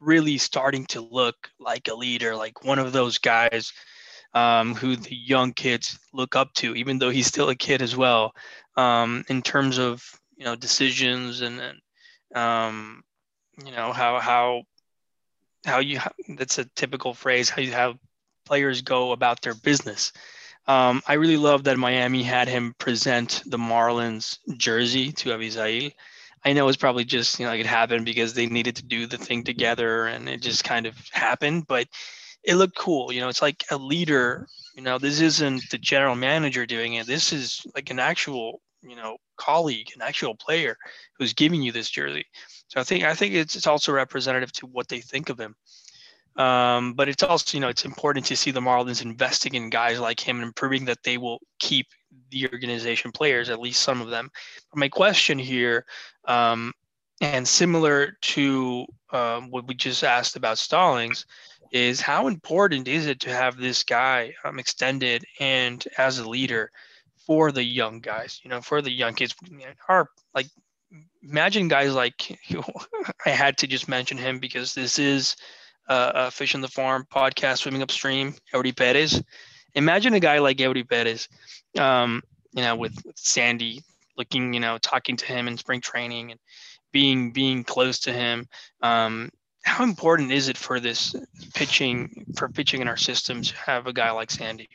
[0.00, 3.72] really starting to look like a leader, like one of those guys
[4.34, 7.96] um, who the young kids look up to, even though he's still a kid as
[7.96, 8.32] well,
[8.76, 10.02] um, in terms of
[10.36, 11.78] you know decisions and, and
[12.34, 13.02] um,
[13.64, 14.62] you know how how
[15.64, 16.00] how you
[16.36, 17.96] that's a typical phrase how you have
[18.44, 20.12] players go about their business.
[20.66, 25.92] Um, I really love that Miami had him present the Marlins jersey to Avisail.
[26.44, 29.06] I know it's probably just you know like it happened because they needed to do
[29.06, 31.88] the thing together and it just kind of happened, but
[32.44, 33.12] it looked cool.
[33.12, 34.46] You know, it's like a leader.
[34.74, 37.06] You know, this isn't the general manager doing it.
[37.06, 40.76] This is like an actual you know colleague, an actual player
[41.18, 42.26] who's giving you this jersey.
[42.72, 45.54] So I think I think it's it's also representative to what they think of him.
[46.36, 50.00] Um, but it's also, you know, it's important to see the Marlins investing in guys
[50.00, 51.88] like him and proving that they will keep
[52.30, 54.30] the organization players, at least some of them.
[54.70, 55.84] But my question here,
[56.26, 56.72] um,
[57.20, 61.26] and similar to um, what we just asked about Stallings,
[61.70, 66.70] is how important is it to have this guy um, extended and as a leader
[67.26, 68.40] for the young guys?
[68.42, 69.34] You know, for the young kids,
[69.90, 70.46] are like
[71.22, 72.38] imagine guys like
[73.26, 75.36] I had to just mention him because this is
[75.88, 79.22] uh, uh, Fish in the Farm podcast, Swimming Upstream, Eury Perez.
[79.74, 81.28] Imagine a guy like Eury Perez,
[81.78, 82.22] um,
[82.52, 83.82] you know, with, with Sandy
[84.16, 86.40] looking, you know, talking to him in spring training and
[86.92, 88.46] being being close to him.
[88.82, 89.30] Um,
[89.64, 91.14] how important is it for this
[91.54, 94.68] pitching for pitching in our system to have a guy like Sandy?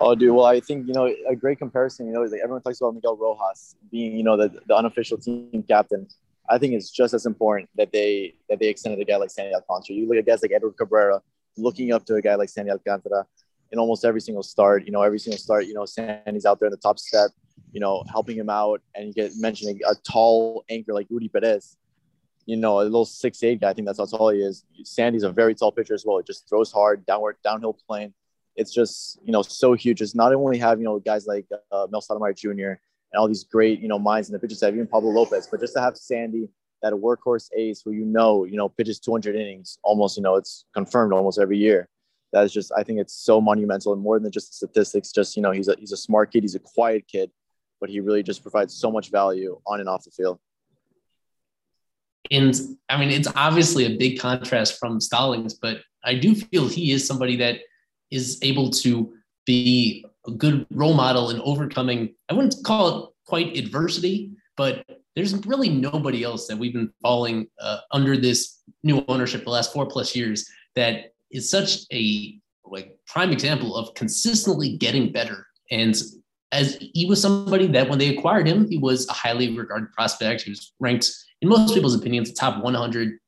[0.00, 0.34] Oh, dude.
[0.34, 2.06] Well, I think you know a great comparison.
[2.06, 5.62] You know, like everyone talks about Miguel Rojas being, you know, the, the unofficial team
[5.68, 6.08] captain.
[6.48, 9.54] I think it's just as important that they that they extended a guy like Sandy
[9.54, 9.96] Alcantara.
[9.96, 11.20] You look at guys like Edward Cabrera,
[11.58, 13.26] looking up to a guy like Sandy Alcantara
[13.72, 14.86] in almost every single start.
[14.86, 17.30] You know, every single start, you know, Sandy's out there in the top step,
[17.70, 18.80] you know, helping him out.
[18.94, 21.76] And you get mentioning a tall anchor like Eury Perez,
[22.46, 23.68] you know, a little six eight guy.
[23.68, 24.64] I think that's how tall he is.
[24.82, 26.18] Sandy's a very tall pitcher as well.
[26.18, 28.14] It just throws hard, downward, downhill plane.
[28.56, 30.02] It's just, you know, so huge.
[30.02, 32.50] It's not only have, you know, guys like uh, Mel Stottlemyre Jr.
[32.50, 32.78] and
[33.16, 35.74] all these great, you know, minds in the pitchers, staff, even Pablo Lopez, but just
[35.74, 36.48] to have Sandy,
[36.82, 40.64] that workhorse ace who you know, you know, pitches 200 innings almost, you know, it's
[40.74, 41.88] confirmed almost every year
[42.32, 45.12] that is just I think it's so monumental and more than just the statistics.
[45.12, 47.30] Just you know, he's a he's a smart kid, he's a quiet kid,
[47.80, 50.38] but he really just provides so much value on and off the field.
[52.30, 52.58] And
[52.88, 57.06] I mean, it's obviously a big contrast from Stallings, but I do feel he is
[57.06, 57.60] somebody that
[58.10, 59.12] is able to
[59.46, 62.14] be a good role model in overcoming.
[62.28, 64.84] I wouldn't call it quite adversity, but
[65.16, 69.72] there's really nobody else that we've been following uh, under this new ownership the last
[69.72, 75.46] four plus years that is such a like prime example of consistently getting better.
[75.70, 76.00] And
[76.52, 80.42] as he was somebody that when they acquired him, he was a highly regarded prospect.
[80.42, 81.10] He was ranked
[81.42, 83.18] in most people's opinions, top 100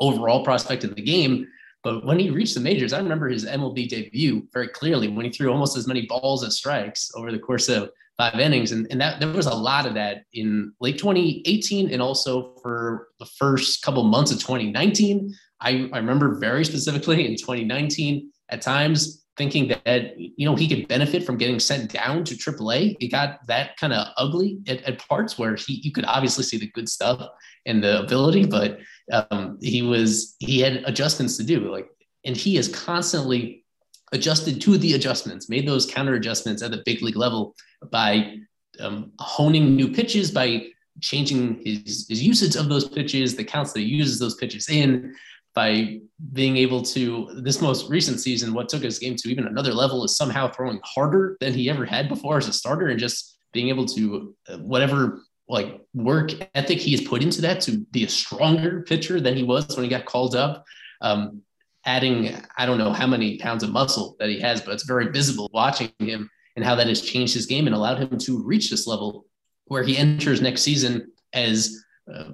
[0.00, 1.46] overall prospect in the game.
[1.86, 5.30] But when he reached the majors, I remember his MLB debut very clearly when he
[5.30, 8.72] threw almost as many balls as strikes over the course of five innings.
[8.72, 13.06] And, and that there was a lot of that in late 2018 and also for
[13.20, 15.32] the first couple months of 2019.
[15.60, 20.88] I, I remember very specifically in 2019 at times thinking that you know he could
[20.88, 22.96] benefit from getting sent down to AAA.
[22.98, 26.58] It got that kind of ugly at, at, parts where he you could obviously see
[26.58, 27.28] the good stuff
[27.64, 28.80] and the ability, but
[29.12, 31.70] um, he was he had adjustments to do.
[31.70, 31.88] Like,
[32.24, 33.64] and he has constantly
[34.12, 37.54] adjusted to the adjustments, made those counter adjustments at the big league level
[37.90, 38.36] by
[38.80, 40.66] um, honing new pitches, by
[41.00, 45.14] changing his, his usage of those pitches, the counts that he uses those pitches in,
[45.54, 45.98] by
[46.34, 50.04] being able to this most recent season what took his game to even another level
[50.04, 53.70] is somehow throwing harder than he ever had before as a starter and just being
[53.70, 58.08] able to uh, whatever like work ethic he has put into that to be a
[58.08, 60.64] stronger pitcher than he was when he got called up
[61.02, 61.42] um,
[61.84, 65.08] adding i don't know how many pounds of muscle that he has but it's very
[65.10, 68.70] visible watching him and how that has changed his game and allowed him to reach
[68.70, 69.26] this level
[69.66, 72.30] where he enters next season as uh,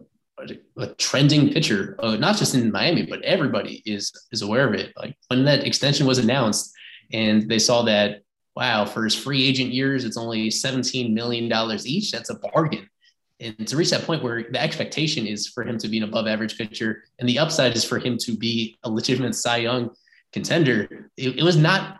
[0.79, 4.93] a, trending pitcher, uh, not just in Miami, but everybody is is aware of it.
[4.97, 6.73] Like when that extension was announced,
[7.13, 8.23] and they saw that,
[8.57, 12.11] wow, for his free agent years, it's only seventeen million dollars each.
[12.11, 12.89] That's a bargain.
[13.43, 16.27] And to reach that point where the expectation is for him to be an above
[16.27, 19.91] average pitcher, and the upside is for him to be a legitimate Cy Young
[20.33, 21.99] contender, it, it was not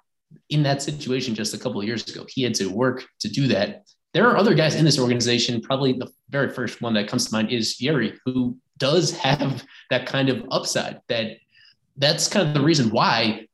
[0.49, 2.25] in that situation just a couple of years ago.
[2.29, 5.61] He had to work to do that there are other guys in this organization.
[5.61, 10.07] Probably the very first one that comes to mind is Eury, who does have that
[10.07, 11.01] kind of upside.
[11.09, 11.39] That
[11.97, 13.47] that's kind of the reason why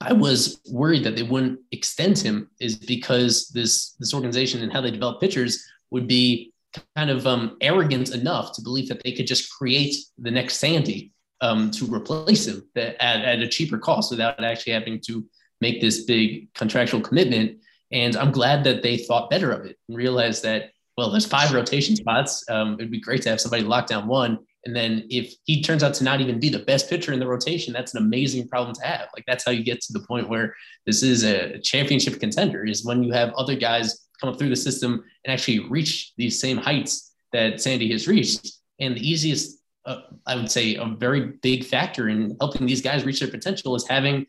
[0.00, 4.80] I was worried that they wouldn't extend him is because this this organization and how
[4.80, 6.52] they develop pitchers would be
[6.96, 11.12] kind of um, arrogant enough to believe that they could just create the next Sandy
[11.40, 15.24] um, to replace him at, at a cheaper cost without actually having to
[15.60, 17.58] make this big contractual commitment
[17.94, 21.52] and I'm glad that they thought better of it and realized that, well, there's five
[21.52, 22.44] rotation spots.
[22.50, 24.38] Um, it'd be great to have somebody lock down one.
[24.64, 27.26] And then if he turns out to not even be the best pitcher in the
[27.26, 29.08] rotation, that's an amazing problem to have.
[29.14, 30.54] Like that's how you get to the point where
[30.86, 34.56] this is a championship contender is when you have other guys come up through the
[34.56, 38.58] system and actually reach these same heights that Sandy has reached.
[38.80, 43.04] And the easiest, uh, I would say, a very big factor in helping these guys
[43.04, 44.26] reach their potential is having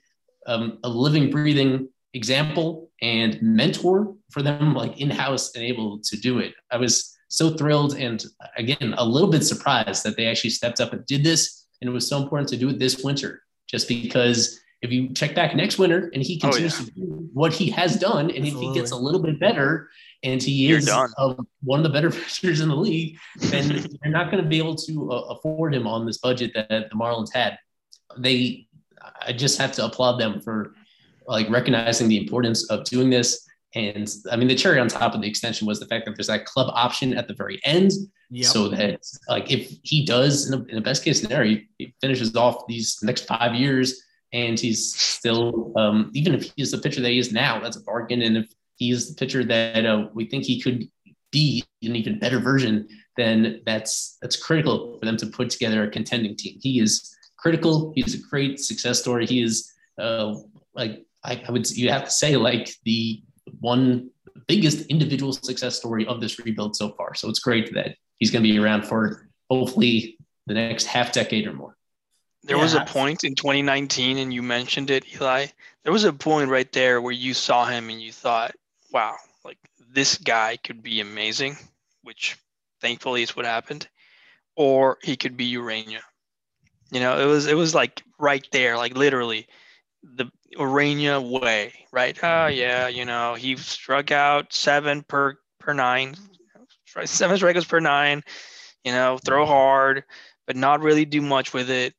[0.48, 6.40] um, a living, breathing example and mentor for them like in-house and able to do
[6.40, 8.26] it i was so thrilled and
[8.58, 11.94] again a little bit surprised that they actually stepped up and did this and it
[11.94, 15.78] was so important to do it this winter just because if you check back next
[15.78, 16.86] winter and he continues oh, yeah.
[16.86, 18.68] to do what he has done and Absolutely.
[18.68, 19.90] if he gets a little bit better
[20.24, 20.90] and he is
[21.62, 24.76] one of the better pitchers in the league then you're not going to be able
[24.76, 27.58] to uh, afford him on this budget that the marlins had
[28.18, 28.68] they
[29.22, 30.74] i just have to applaud them for
[31.28, 33.48] like recognizing the importance of doing this.
[33.74, 36.28] And I mean, the cherry on top of the extension was the fact that there's
[36.28, 37.92] that club option at the very end.
[38.30, 38.46] Yep.
[38.46, 42.36] So that, like, if he does, in a, in a best case scenario, he finishes
[42.36, 44.02] off these next five years
[44.36, 47.84] and he's still, um, even if he's the pitcher that he is now, that's a
[47.84, 48.22] bargain.
[48.22, 50.90] And if he's the pitcher that uh, we think he could
[51.32, 52.86] be an even better version,
[53.16, 56.60] then that's that's critical for them to put together a contending team.
[56.62, 57.94] He is critical.
[57.96, 59.26] He's a great success story.
[59.26, 60.36] He is uh,
[60.74, 63.24] like I, I would you have to say like the
[63.62, 64.10] one
[64.48, 67.16] biggest individual success story of this rebuild so far.
[67.16, 71.48] So it's great that he's going to be around for hopefully the next half decade
[71.48, 71.78] or more.
[72.46, 72.64] There yeah.
[72.64, 75.48] was a point in 2019, and you mentioned it, Ely.
[75.84, 78.56] There was a point right there where you saw him and you thought,
[78.92, 79.58] wow, like
[79.92, 81.58] this guy could be amazing,
[82.04, 82.38] which
[82.82, 83.88] thankfully is what happened,
[84.56, 86.02] or he could be Ureña.
[86.92, 89.48] You know, it was it was like right there, like literally
[90.04, 92.18] the Ureña way, right?
[92.24, 96.16] Oh yeah, you know, he struck out seven per per nine,
[97.06, 98.24] seven strikeouts per nine.
[98.84, 100.04] You know, throw hard,
[100.46, 101.96] but not really do much with it,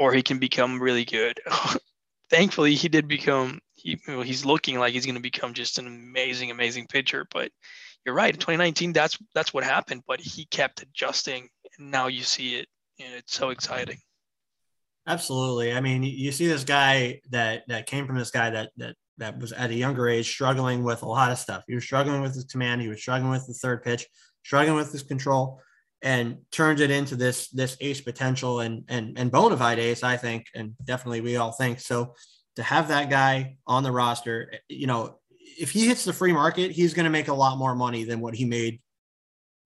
[0.00, 1.38] or he can become really good.
[2.30, 3.60] Thankfully, he did become.
[3.74, 7.26] He, well, he's looking like he's going to become just an amazing, amazing pitcher.
[7.30, 7.52] But
[8.04, 8.34] you're right.
[8.34, 10.02] In 2019, that's that's what happened.
[10.08, 11.48] But he kept adjusting,
[11.78, 12.66] and now you see it,
[12.98, 13.98] and it's so exciting.
[15.06, 15.72] Absolutely.
[15.72, 19.38] I mean, you see this guy that that came from this guy that that that
[19.38, 21.64] was at a younger age struggling with a lot of stuff.
[21.66, 22.80] He was struggling with his command.
[22.80, 24.06] He was struggling with the third pitch,
[24.44, 25.60] struggling with his control,
[26.02, 30.16] and turned it into this this ace potential and and and bona fide ace, I
[30.16, 32.14] think, and definitely we all think so.
[32.56, 35.18] To have that guy on the roster, you know,
[35.58, 38.20] if he hits the free market, he's going to make a lot more money than
[38.20, 38.80] what he made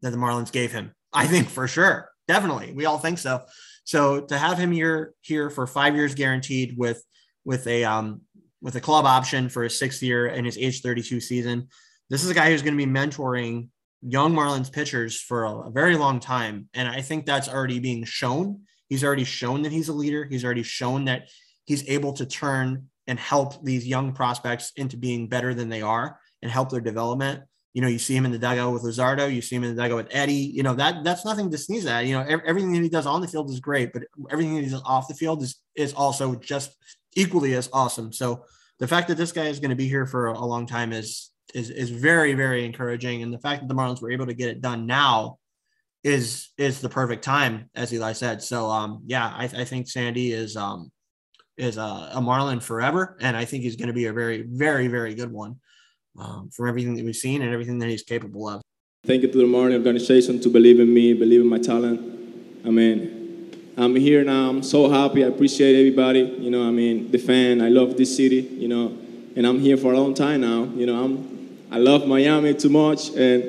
[0.02, 0.92] that the Marlins gave him.
[1.12, 3.42] I think for sure, definitely, we all think so.
[3.84, 7.02] So to have him here here for five years guaranteed with
[7.44, 8.22] with a um
[8.60, 11.68] with a club option for his sixth year and his age 32 season,
[12.10, 13.68] this is a guy who's going to be mentoring
[14.06, 18.04] young Marlins pitchers for a, a very long time, and I think that's already being
[18.04, 18.62] shown.
[18.88, 20.24] He's already shown that he's a leader.
[20.24, 21.28] He's already shown that
[21.64, 26.18] he's able to turn and help these young prospects into being better than they are
[26.42, 27.42] and help their development
[27.74, 29.82] you know, you see him in the dugout with Luzardo, you see him in the
[29.82, 30.32] dugout with Eddie.
[30.54, 32.06] You know, that that's nothing to sneeze at.
[32.06, 34.70] You know, everything that he does on the field is great, but everything that he
[34.70, 36.76] does off the field is is also just
[37.16, 38.12] equally as awesome.
[38.12, 38.44] So
[38.78, 41.30] the fact that this guy is going to be here for a, long time is
[41.52, 44.48] is is very very encouraging, and the fact that the Marlins were able to get
[44.48, 45.38] it done now
[46.02, 48.42] is is the perfect time, as Ely said.
[48.42, 50.90] So um, yeah, I, I think Sandy is um
[51.56, 54.88] is a, a Marlin forever, and I think he's going to be a very very
[54.88, 55.56] very good one
[56.18, 58.62] um, from everything that we've seen and everything that he's capable of.
[59.06, 62.00] Thank you to the Marlin organization to believe in me, believe in my talent.
[62.64, 64.48] I mean, I'm here now.
[64.48, 65.24] I'm so happy.
[65.24, 66.20] I appreciate everybody.
[66.20, 67.60] You know, I mean, the fan.
[67.60, 68.36] I love this city.
[68.36, 68.98] You know,
[69.36, 70.64] and I'm here for a long time now.
[70.64, 71.33] You know, I'm
[71.74, 73.42] I love Miami too much, and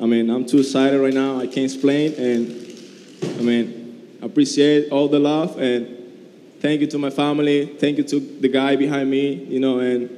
[0.00, 1.40] I mean, I'm too excited right now.
[1.40, 2.46] I can't explain, and
[3.40, 5.88] I mean, I appreciate all the love and
[6.60, 7.66] thank you to my family.
[7.66, 9.32] Thank you to the guy behind me.
[9.32, 10.08] You know, and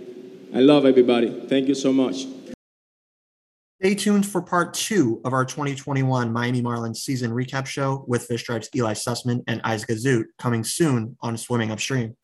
[0.54, 1.46] I love everybody.
[1.48, 2.26] Thank you so much.
[3.80, 8.42] Stay tuned for part two of our 2021 Miami Marlins season recap show with Fish
[8.42, 12.14] Stripes' Ely Sussman and Isaac Azout coming soon on Swimming Upstream.